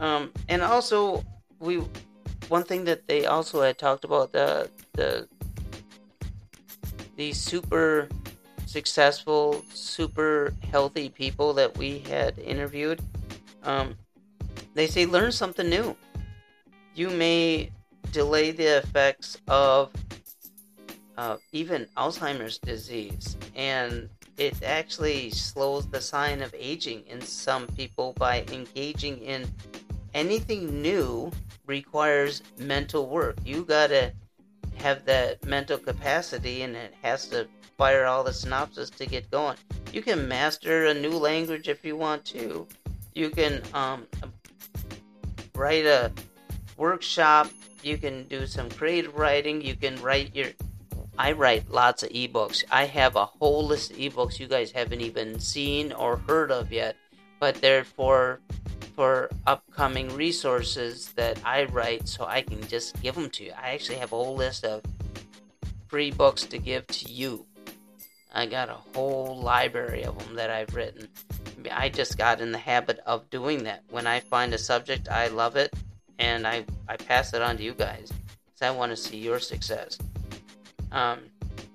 Um, 0.00 0.32
and 0.48 0.62
also, 0.62 1.24
we 1.60 1.82
one 2.48 2.64
thing 2.64 2.84
that 2.84 3.06
they 3.06 3.26
also 3.26 3.62
had 3.62 3.78
talked 3.78 4.04
about 4.04 4.32
the 4.32 4.70
the 4.92 5.28
the 7.16 7.32
super 7.32 8.08
successful, 8.76 9.64
super 9.72 10.52
healthy 10.70 11.08
people 11.08 11.54
that 11.54 11.74
we 11.78 12.00
had 12.00 12.38
interviewed. 12.38 13.00
Um, 13.62 13.96
they 14.74 14.86
say 14.86 15.06
learn 15.06 15.32
something 15.32 15.66
new. 15.66 15.96
You 16.94 17.08
may 17.08 17.70
delay 18.12 18.50
the 18.50 18.76
effects 18.76 19.38
of 19.48 19.90
uh, 21.16 21.38
even 21.52 21.86
Alzheimer's 21.96 22.58
disease, 22.58 23.38
and 23.54 24.10
it 24.36 24.62
actually 24.62 25.30
slows 25.30 25.86
the 25.86 26.02
sign 26.02 26.42
of 26.42 26.54
aging 26.54 27.06
in 27.06 27.22
some 27.22 27.66
people 27.68 28.12
by 28.18 28.44
engaging 28.52 29.16
in 29.20 29.50
anything 30.12 30.82
new 30.82 31.32
requires 31.66 32.42
mental 32.58 33.08
work. 33.08 33.38
You 33.42 33.64
gotta 33.64 34.12
have 34.76 35.06
that 35.06 35.42
mental 35.46 35.78
capacity 35.78 36.60
and 36.60 36.76
it 36.76 36.92
has 37.02 37.28
to 37.28 37.48
fire 37.76 38.06
all 38.06 38.24
the 38.24 38.30
synapses 38.30 38.94
to 38.96 39.06
get 39.06 39.30
going. 39.30 39.56
You 39.92 40.02
can 40.02 40.28
master 40.28 40.86
a 40.86 40.94
new 40.94 41.12
language 41.12 41.68
if 41.68 41.84
you 41.84 41.96
want 41.96 42.24
to. 42.26 42.66
You 43.14 43.30
can 43.30 43.62
um, 43.72 44.06
write 45.54 45.86
a 45.86 46.12
workshop. 46.76 47.48
You 47.82 47.98
can 47.98 48.24
do 48.24 48.46
some 48.46 48.68
creative 48.70 49.16
writing. 49.16 49.62
You 49.62 49.76
can 49.76 50.00
write 50.02 50.34
your. 50.34 50.48
I 51.18 51.32
write 51.32 51.70
lots 51.70 52.02
of 52.02 52.10
ebooks. 52.10 52.64
I 52.70 52.84
have 52.84 53.16
a 53.16 53.24
whole 53.24 53.66
list 53.66 53.92
of 53.92 53.96
ebooks 53.96 54.38
you 54.38 54.46
guys 54.46 54.70
haven't 54.70 55.00
even 55.00 55.40
seen 55.40 55.92
or 55.92 56.16
heard 56.16 56.50
of 56.50 56.70
yet, 56.72 56.96
but 57.40 57.54
they're 57.56 57.84
for 57.84 58.40
for 58.94 59.28
upcoming 59.46 60.14
resources 60.16 61.12
that 61.12 61.38
I 61.44 61.64
write 61.64 62.08
so 62.08 62.24
I 62.24 62.40
can 62.40 62.66
just 62.66 63.00
give 63.02 63.14
them 63.14 63.28
to 63.30 63.44
you. 63.44 63.52
I 63.52 63.70
actually 63.70 63.98
have 63.98 64.12
a 64.12 64.16
whole 64.16 64.34
list 64.34 64.64
of 64.64 64.82
free 65.86 66.10
books 66.10 66.44
to 66.44 66.58
give 66.58 66.86
to 66.88 67.10
you. 67.10 67.46
I 68.36 68.44
got 68.44 68.68
a 68.68 68.76
whole 68.94 69.40
library 69.40 70.04
of 70.04 70.18
them 70.18 70.34
that 70.34 70.50
I've 70.50 70.74
written. 70.74 71.08
I 71.72 71.88
just 71.88 72.18
got 72.18 72.42
in 72.42 72.52
the 72.52 72.58
habit 72.58 73.00
of 73.06 73.28
doing 73.30 73.64
that. 73.64 73.82
When 73.88 74.06
I 74.06 74.20
find 74.20 74.52
a 74.52 74.58
subject, 74.58 75.08
I 75.08 75.28
love 75.28 75.56
it, 75.56 75.72
and 76.18 76.46
I, 76.46 76.66
I 76.86 76.98
pass 76.98 77.32
it 77.32 77.40
on 77.40 77.56
to 77.56 77.62
you 77.62 77.72
guys 77.72 78.12
because 78.44 78.60
I 78.60 78.70
want 78.72 78.90
to 78.90 78.96
see 78.96 79.16
your 79.16 79.40
success. 79.40 79.96
Um, 80.92 81.20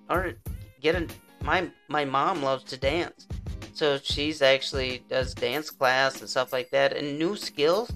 or 0.08 0.34
get 0.82 0.94
a, 0.94 1.08
my 1.44 1.68
my 1.88 2.06
mom 2.06 2.44
loves 2.44 2.64
to 2.66 2.78
dance. 2.78 3.28
So 3.74 3.98
she's 3.98 4.44
actually 4.44 5.04
does 5.10 5.34
dance 5.34 5.72
class 5.72 6.22
and 6.22 6.30
stuff 6.30 6.54
like 6.54 6.70
that, 6.70 6.94
and 6.94 7.18
new 7.18 7.36
skills 7.36 7.92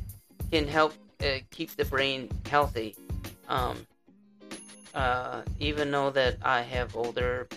can 0.52 0.68
help 0.68 0.94
uh, 1.22 1.38
keep 1.52 1.70
the 1.76 1.86
brain 1.86 2.32
healthy. 2.50 2.96
Um, 3.48 3.86
uh, 4.96 5.44
even 5.60 5.92
though 5.92 6.10
that 6.10 6.38
I 6.42 6.62
have 6.62 6.96
older 6.96 7.48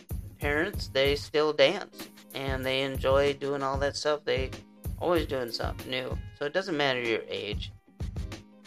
parents, 0.41 0.89
they 0.89 1.17
still 1.17 1.53
dance 1.53 2.09
and 2.35 2.65
they 2.65 2.83
enjoy 2.83 3.35
doing 3.35 3.63
all 3.63 3.79
that 3.79 3.97
stuff. 3.97 4.25
They 4.25 4.51
always 5.01 5.27
doing 5.27 5.51
something 5.51 5.91
new, 5.91 6.17
so 6.39 6.45
it 6.45 6.53
doesn't 6.53 6.77
matter 6.77 7.01
your 7.01 7.23
age. 7.29 7.73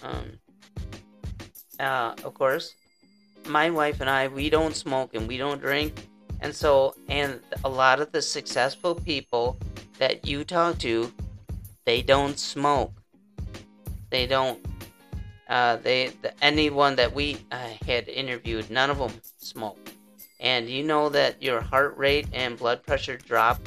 Um, 0.03 0.39
uh, 1.79 2.15
of 2.23 2.33
course, 2.33 2.73
my 3.47 3.69
wife 3.69 4.01
and 4.01 4.09
I, 4.09 4.27
we 4.27 4.49
don't 4.49 4.75
smoke 4.75 5.13
and 5.13 5.27
we 5.27 5.37
don't 5.37 5.61
drink 5.61 6.07
and 6.41 6.55
so, 6.55 6.95
and 7.07 7.39
a 7.63 7.69
lot 7.69 8.01
of 8.01 8.11
the 8.11 8.21
successful 8.21 8.95
people 8.95 9.57
that 9.99 10.25
you 10.27 10.43
talk 10.43 10.79
to, 10.79 11.13
they 11.85 12.01
don't 12.01 12.37
smoke. 12.37 12.93
They 14.09 14.25
don't. 14.25 14.59
Uh, 15.47 15.75
they 15.77 16.13
the, 16.21 16.33
anyone 16.43 16.95
that 16.95 17.13
we 17.13 17.37
uh, 17.51 17.67
had 17.85 18.09
interviewed, 18.09 18.71
none 18.71 18.89
of 18.89 18.97
them 18.97 19.11
smoke. 19.37 19.91
And 20.41 20.67
you 20.67 20.83
know 20.83 21.09
that 21.09 21.41
your 21.41 21.61
heart 21.61 21.95
rate 21.97 22.27
and 22.33 22.57
blood 22.57 22.83
pressure 22.83 23.15
drop 23.15 23.61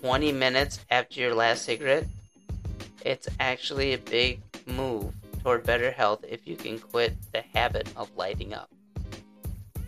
20 0.00 0.32
minutes 0.32 0.80
after 0.90 1.20
your 1.20 1.34
last 1.34 1.64
cigarette. 1.64 2.06
It's 3.04 3.28
actually 3.38 3.92
a 3.92 3.98
big 3.98 4.40
move 4.66 5.14
toward 5.42 5.64
better 5.64 5.90
health 5.90 6.24
if 6.26 6.46
you 6.46 6.56
can 6.56 6.78
quit 6.78 7.14
the 7.32 7.42
habit 7.52 7.88
of 7.94 8.10
lighting 8.16 8.54
up. 8.54 8.70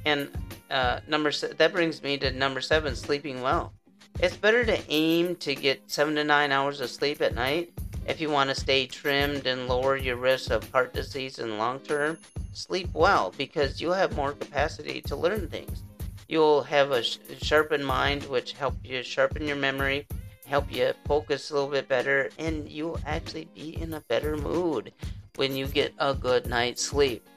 And 0.04 0.30
uh, 0.70 1.00
number 1.08 1.32
se- 1.32 1.54
that 1.56 1.72
brings 1.72 2.02
me 2.02 2.18
to 2.18 2.30
number 2.30 2.60
seven: 2.60 2.94
sleeping 2.94 3.40
well. 3.40 3.72
It's 4.20 4.36
better 4.36 4.64
to 4.64 4.78
aim 4.88 5.36
to 5.36 5.54
get 5.54 5.82
seven 5.90 6.14
to 6.16 6.24
nine 6.24 6.52
hours 6.52 6.80
of 6.80 6.90
sleep 6.90 7.22
at 7.22 7.34
night 7.34 7.72
if 8.08 8.20
you 8.20 8.30
want 8.30 8.50
to 8.50 8.56
stay 8.56 8.86
trimmed 8.86 9.46
and 9.46 9.68
lower 9.68 9.96
your 9.96 10.16
risk 10.16 10.50
of 10.50 10.68
heart 10.70 10.92
disease 10.92 11.38
in 11.38 11.58
long 11.58 11.80
term. 11.80 12.18
Sleep 12.52 12.88
well 12.92 13.32
because 13.36 13.80
you'll 13.80 13.92
have 13.92 14.16
more 14.16 14.32
capacity 14.32 15.00
to 15.02 15.14
learn 15.14 15.48
things. 15.48 15.84
You'll 16.28 16.62
have 16.62 16.90
a 16.90 17.02
sh- 17.02 17.18
sharpened 17.40 17.86
mind, 17.86 18.24
which 18.24 18.52
help 18.52 18.74
you 18.82 19.02
sharpen 19.02 19.46
your 19.46 19.56
memory, 19.56 20.06
help 20.46 20.72
you 20.72 20.92
focus 21.06 21.50
a 21.50 21.54
little 21.54 21.70
bit 21.70 21.86
better, 21.86 22.30
and 22.38 22.68
you'll 22.68 23.00
actually 23.06 23.48
be 23.54 23.80
in 23.80 23.94
a 23.94 24.00
better 24.08 24.36
mood 24.36 24.92
when 25.36 25.54
you 25.54 25.66
get 25.66 25.94
a 25.98 26.14
good 26.14 26.46
night's 26.46 26.82
sleep 26.82 27.28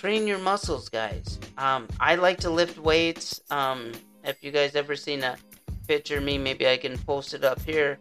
train 0.00 0.26
your 0.26 0.38
muscles, 0.38 0.88
guys. 0.88 1.38
Um, 1.58 1.86
I 2.00 2.14
like 2.14 2.38
to 2.40 2.48
lift 2.48 2.78
weights. 2.78 3.42
Um, 3.50 3.92
if 4.24 4.42
you 4.42 4.50
guys 4.50 4.74
ever 4.74 4.96
seen 4.96 5.22
a 5.22 5.36
picture 5.86 6.16
of 6.16 6.24
me, 6.24 6.38
maybe 6.38 6.66
I 6.66 6.78
can 6.78 6.96
post 6.96 7.34
it 7.34 7.44
up 7.44 7.60
here. 7.60 7.98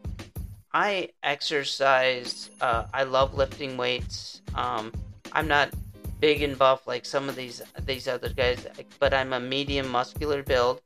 I 0.74 1.10
exercise. 1.24 2.50
Uh, 2.62 2.86
I 2.94 3.04
love 3.04 3.34
lifting 3.34 3.78
weights. 3.78 4.42
Um, 4.56 4.94
I'm 5.32 5.48
not 5.48 5.74
big 6.20 6.42
and 6.42 6.58
buff 6.58 6.86
like 6.86 7.06
some 7.06 7.30
of 7.30 7.36
these 7.36 7.62
these 7.86 8.08
other 8.08 8.30
guys, 8.30 8.68
but 9.00 9.14
I'm 9.14 9.34
a 9.34 9.40
medium 9.40 9.90
muscular 9.90 10.44
build, 10.44 10.82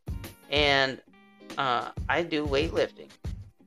and 0.49 1.01
uh, 1.57 1.89
I 2.07 2.23
do 2.23 2.45
weightlifting. 2.45 3.09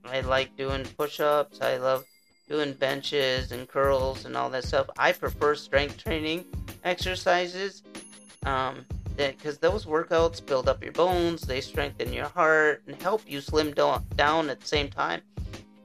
I 0.05 0.21
like 0.21 0.57
doing 0.57 0.85
push-ups. 0.97 1.61
I 1.61 1.79
love 1.79 2.05
doing 2.49 2.73
benches 2.75 3.51
and 3.51 3.69
curls 3.69 4.25
and 4.25 4.37
all 4.37 4.49
that 4.51 4.65
stuff. 4.65 4.89
I 4.97 5.13
prefer 5.13 5.55
strength 5.57 5.99
training 5.99 6.45
exercises. 6.85 7.83
Um, 8.45 8.85
because 9.17 9.59
those 9.59 9.87
workouts 9.87 10.45
build 10.45 10.69
up 10.69 10.83
your 10.83 10.93
bones, 10.93 11.43
they 11.43 11.61
strengthen 11.61 12.13
your 12.13 12.27
heart, 12.27 12.83
and 12.87 13.01
help 13.01 13.23
you 13.27 13.41
slim 13.41 13.73
down 13.73 14.51
at 14.51 14.61
the 14.61 14.67
same 14.67 14.89
time. 14.89 15.23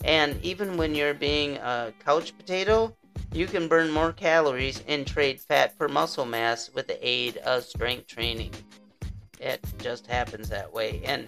And 0.04 0.44
even 0.44 0.78
when 0.78 0.96
you're 0.96 1.14
being 1.14 1.58
a 1.58 1.94
couch 2.04 2.36
potato, 2.38 2.96
you 3.34 3.46
can 3.46 3.68
burn 3.68 3.92
more 3.92 4.12
calories 4.12 4.84
and 4.88 5.06
trade 5.06 5.40
fat 5.40 5.78
for 5.78 5.88
muscle 5.88 6.26
mass 6.26 6.72
with 6.74 6.88
the 6.88 7.08
aid 7.08 7.38
of 7.38 7.64
strength 7.64 8.08
training. 8.08 8.52
It 9.40 9.64
just 9.78 10.08
happens 10.08 10.50
that 10.50 10.72
way. 10.74 11.02
And 11.06 11.28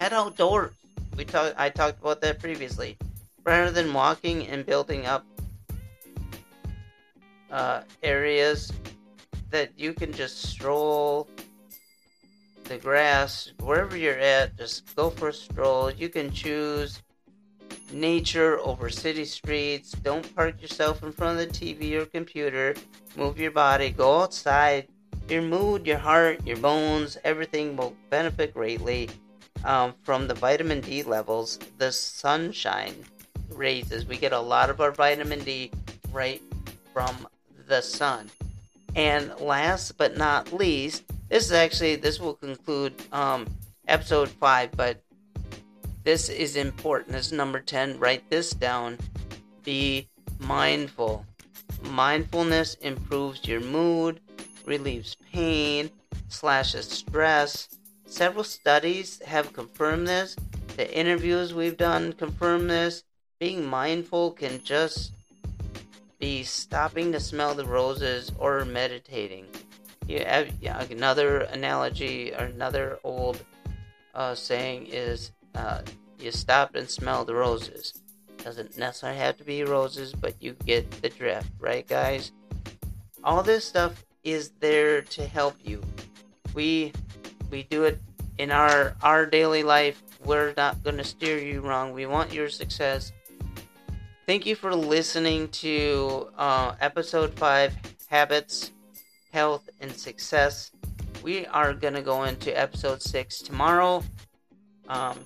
head 0.00 0.12
outdoors. 0.12 0.72
We 1.16 1.24
talked. 1.24 1.54
I 1.58 1.68
talked 1.70 2.00
about 2.00 2.20
that 2.22 2.38
previously. 2.38 2.96
Rather 3.44 3.70
than 3.70 3.92
walking 3.92 4.46
and 4.46 4.64
building 4.64 5.06
up 5.06 5.24
uh, 7.50 7.82
areas 8.02 8.72
that 9.50 9.70
you 9.76 9.92
can 9.92 10.12
just 10.12 10.42
stroll 10.42 11.28
the 12.64 12.78
grass 12.78 13.52
wherever 13.60 13.96
you're 13.96 14.18
at 14.18 14.56
just 14.56 14.94
go 14.94 15.10
for 15.10 15.28
a 15.28 15.32
stroll 15.32 15.90
you 15.90 16.08
can 16.08 16.30
choose 16.30 17.02
nature 17.92 18.58
over 18.60 18.90
city 18.90 19.24
streets. 19.24 19.92
Don't 19.92 20.34
park 20.34 20.60
yourself 20.60 21.02
in 21.02 21.12
front 21.12 21.40
of 21.40 21.46
the 21.48 21.52
tv 21.52 21.94
or 21.94 22.06
computer. 22.06 22.74
Move 23.16 23.38
your 23.38 23.50
body. 23.50 23.90
Go 23.90 24.22
outside. 24.22 24.88
Your 25.28 25.42
mood 25.42 25.86
your 25.86 25.98
heart 25.98 26.44
your 26.46 26.56
bones 26.56 27.16
everything 27.24 27.76
will 27.76 27.94
benefit 28.10 28.52
greatly 28.54 29.08
um, 29.64 29.94
from 30.02 30.26
the 30.26 30.34
vitamin 30.34 30.80
d 30.80 31.02
levels. 31.02 31.58
The 31.78 31.92
sunshine 31.92 32.94
raises. 33.50 34.06
We 34.06 34.16
get 34.16 34.32
a 34.32 34.40
lot 34.40 34.70
of 34.70 34.80
our 34.80 34.90
vitamin 34.90 35.40
d 35.40 35.70
right 36.12 36.42
from 36.92 37.28
the 37.68 37.80
sun. 37.80 38.30
And 38.96 39.32
last 39.38 39.96
but 39.96 40.16
not 40.16 40.52
least, 40.52 41.04
this 41.28 41.44
is 41.46 41.52
actually 41.52 41.96
this 41.96 42.18
will 42.18 42.34
conclude 42.34 42.94
um, 43.12 43.46
episode 43.86 44.28
five, 44.28 44.72
but 44.72 45.00
this 46.04 46.28
is 46.28 46.56
important. 46.56 47.12
This 47.12 47.26
is 47.26 47.32
number 47.32 47.60
ten. 47.60 47.98
Write 47.98 48.28
this 48.30 48.50
down. 48.50 48.98
Be 49.62 50.08
mindful. 50.38 51.26
Mindfulness 51.82 52.74
improves 52.76 53.46
your 53.46 53.60
mood, 53.60 54.20
relieves 54.66 55.16
pain, 55.32 55.90
slashes 56.28 56.88
stress. 56.88 57.68
Several 58.06 58.44
studies 58.44 59.20
have 59.24 59.52
confirmed 59.52 60.08
this. 60.08 60.36
The 60.76 60.92
interviews 60.96 61.54
we've 61.54 61.76
done 61.76 62.12
confirm 62.12 62.68
this. 62.68 63.04
Being 63.38 63.64
mindful 63.64 64.32
can 64.32 64.62
just 64.62 65.12
be 66.18 66.42
stopping 66.42 67.12
to 67.12 67.20
smell 67.20 67.54
the 67.54 67.64
roses 67.64 68.30
or 68.38 68.64
meditating. 68.64 69.46
You 70.06 70.24
have, 70.24 70.50
yeah, 70.60 70.82
another 70.90 71.40
analogy 71.40 72.32
or 72.34 72.44
another 72.44 72.98
old 73.04 73.42
uh, 74.14 74.34
saying 74.34 74.88
is 74.90 75.30
uh, 75.54 75.82
you 76.18 76.30
stop 76.30 76.74
and 76.74 76.88
smell 76.88 77.24
the 77.24 77.34
roses. 77.34 77.94
Doesn't 78.38 78.78
necessarily 78.78 79.18
have 79.18 79.36
to 79.38 79.44
be 79.44 79.64
roses, 79.64 80.12
but 80.12 80.34
you 80.40 80.54
get 80.64 80.90
the 81.02 81.08
drift, 81.08 81.50
right, 81.58 81.86
guys? 81.86 82.32
All 83.22 83.42
this 83.42 83.64
stuff 83.64 84.04
is 84.24 84.50
there 84.60 85.02
to 85.02 85.26
help 85.26 85.56
you. 85.62 85.82
We 86.54 86.92
we 87.50 87.64
do 87.64 87.84
it 87.84 88.00
in 88.38 88.50
our 88.50 88.96
our 89.02 89.26
daily 89.26 89.62
life. 89.62 90.02
We're 90.24 90.54
not 90.56 90.82
going 90.82 90.96
to 90.96 91.04
steer 91.04 91.38
you 91.38 91.60
wrong. 91.60 91.92
We 91.92 92.06
want 92.06 92.32
your 92.32 92.48
success. 92.48 93.12
Thank 94.26 94.46
you 94.46 94.54
for 94.54 94.74
listening 94.74 95.48
to 95.48 96.28
uh, 96.38 96.74
episode 96.80 97.34
five, 97.34 97.74
habits, 98.06 98.72
health, 99.32 99.68
and 99.80 99.90
success. 99.92 100.70
We 101.22 101.46
are 101.46 101.74
going 101.74 101.94
to 101.94 102.02
go 102.02 102.24
into 102.24 102.56
episode 102.56 103.02
six 103.02 103.42
tomorrow. 103.42 104.02
Um, 104.88 105.18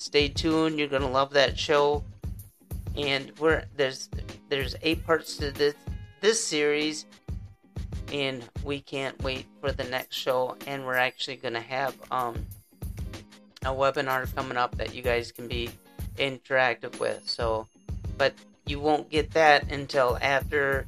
stay 0.00 0.28
tuned. 0.28 0.78
You're 0.78 0.88
to 1.02 1.08
love 1.08 1.32
that 1.34 1.58
show. 1.58 2.02
And 2.96 3.30
we're 3.38 3.64
there's 3.76 4.08
there's 4.48 4.74
eight 4.82 5.04
parts 5.06 5.36
to 5.36 5.52
this 5.52 5.74
this 6.20 6.44
series. 6.44 7.06
And 8.12 8.42
we 8.64 8.80
can't 8.80 9.22
wait 9.22 9.46
for 9.60 9.70
the 9.70 9.84
next 9.84 10.16
show. 10.16 10.56
And 10.66 10.84
we're 10.84 10.96
actually 10.96 11.36
to 11.54 11.60
have 11.60 11.94
um, 12.10 12.44
a 13.62 13.68
webinar 13.68 14.34
coming 14.34 14.56
up 14.56 14.76
that 14.78 14.94
you 14.94 15.02
guys 15.02 15.30
can 15.30 15.46
be 15.46 15.70
interactive 16.16 16.98
with. 16.98 17.28
So 17.28 17.68
but 18.18 18.34
you 18.66 18.80
won't 18.80 19.08
get 19.10 19.30
that 19.32 19.70
until 19.70 20.18
after 20.20 20.86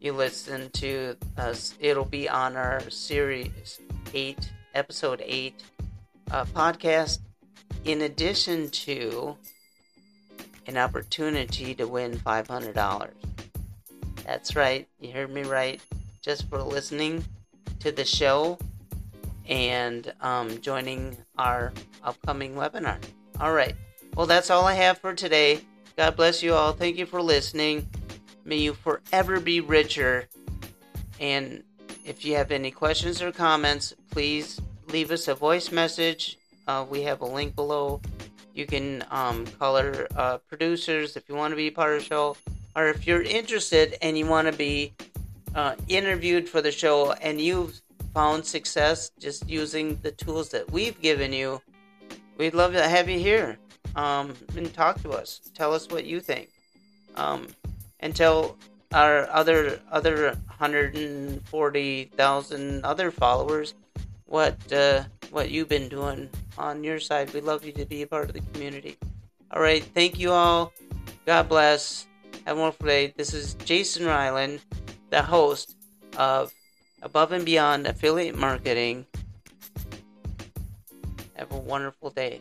you 0.00 0.12
listen 0.12 0.70
to 0.70 1.16
us. 1.36 1.74
It'll 1.80 2.04
be 2.04 2.28
on 2.28 2.56
our 2.56 2.88
series 2.88 3.80
8 4.14 4.50
episode 4.74 5.22
8 5.24 5.54
uh, 6.30 6.44
podcast 6.46 7.18
in 7.84 8.02
addition 8.02 8.68
to 8.70 9.36
an 10.66 10.76
opportunity 10.76 11.74
to 11.74 11.86
win 11.86 12.12
$500 12.12 13.10
that's 14.24 14.54
right 14.56 14.86
you 15.00 15.12
heard 15.12 15.30
me 15.30 15.42
right 15.42 15.80
just 16.20 16.48
for 16.48 16.62
listening 16.62 17.24
to 17.80 17.92
the 17.92 18.04
show 18.04 18.58
and 19.48 20.12
um, 20.20 20.60
joining 20.60 21.16
our 21.38 21.72
upcoming 22.04 22.54
webinar. 22.54 22.98
All 23.40 23.52
right. 23.52 23.74
Well, 24.14 24.26
that's 24.26 24.50
all 24.50 24.66
I 24.66 24.74
have 24.74 24.98
for 24.98 25.14
today. 25.14 25.60
God 25.96 26.16
bless 26.16 26.42
you 26.42 26.54
all. 26.54 26.72
Thank 26.72 26.98
you 26.98 27.06
for 27.06 27.22
listening. 27.22 27.88
May 28.44 28.56
you 28.56 28.74
forever 28.74 29.40
be 29.40 29.60
richer. 29.60 30.28
And 31.18 31.62
if 32.04 32.24
you 32.24 32.34
have 32.36 32.50
any 32.50 32.70
questions 32.70 33.20
or 33.22 33.32
comments, 33.32 33.94
please 34.10 34.60
leave 34.88 35.10
us 35.10 35.28
a 35.28 35.34
voice 35.34 35.72
message. 35.72 36.38
Uh, 36.68 36.86
we 36.88 37.02
have 37.02 37.22
a 37.22 37.26
link 37.26 37.56
below. 37.56 38.00
You 38.54 38.66
can 38.66 39.04
um, 39.10 39.46
call 39.58 39.76
our 39.78 40.06
uh, 40.14 40.38
producers 40.48 41.16
if 41.16 41.28
you 41.28 41.34
want 41.34 41.50
to 41.52 41.56
be 41.56 41.70
part 41.70 41.94
of 41.94 42.00
the 42.00 42.04
show, 42.04 42.36
or 42.76 42.88
if 42.88 43.06
you're 43.06 43.22
interested 43.22 43.96
and 44.02 44.18
you 44.18 44.26
want 44.26 44.48
to 44.48 44.52
be 44.52 44.92
uh, 45.54 45.76
interviewed 45.88 46.46
for 46.46 46.60
the 46.60 46.70
show 46.70 47.12
and 47.12 47.40
you've 47.40 47.80
found 48.12 48.44
success 48.44 49.10
just 49.18 49.48
using 49.48 49.98
the 50.02 50.10
tools 50.12 50.50
that 50.50 50.70
we've 50.70 51.00
given 51.00 51.32
you, 51.32 51.62
we'd 52.36 52.52
love 52.52 52.74
to 52.74 52.86
have 52.86 53.08
you 53.08 53.18
here 53.18 53.56
um, 53.96 54.34
and 54.54 54.74
talk 54.74 55.00
to 55.02 55.08
us. 55.10 55.40
Tell 55.54 55.72
us 55.72 55.88
what 55.88 56.04
you 56.04 56.20
think. 56.20 56.50
Um, 57.16 57.46
and 58.00 58.14
tell 58.14 58.58
our 58.92 59.26
other 59.30 59.80
other 59.90 60.36
140,000 60.58 62.84
other 62.84 63.10
followers 63.10 63.72
what 64.28 64.56
uh, 64.72 65.04
what 65.30 65.50
you've 65.50 65.68
been 65.68 65.88
doing 65.88 66.30
on 66.56 66.84
your 66.84 67.00
side. 67.00 67.34
We'd 67.34 67.44
love 67.44 67.64
you 67.64 67.72
to 67.72 67.84
be 67.84 68.02
a 68.02 68.06
part 68.06 68.28
of 68.28 68.34
the 68.34 68.40
community. 68.52 68.96
All 69.50 69.60
right, 69.60 69.82
thank 69.82 70.18
you 70.18 70.30
all. 70.30 70.72
God 71.26 71.48
bless. 71.48 72.06
Have 72.46 72.56
a 72.56 72.60
wonderful 72.60 72.86
day. 72.86 73.12
This 73.16 73.34
is 73.34 73.54
Jason 73.54 74.06
Ryland 74.06 74.60
the 75.10 75.22
host 75.22 75.76
of 76.16 76.52
Above 77.02 77.32
and 77.32 77.44
Beyond 77.44 77.86
Affiliate 77.86 78.36
Marketing. 78.36 79.06
Have 81.34 81.52
a 81.52 81.58
wonderful 81.58 82.10
day. 82.10 82.40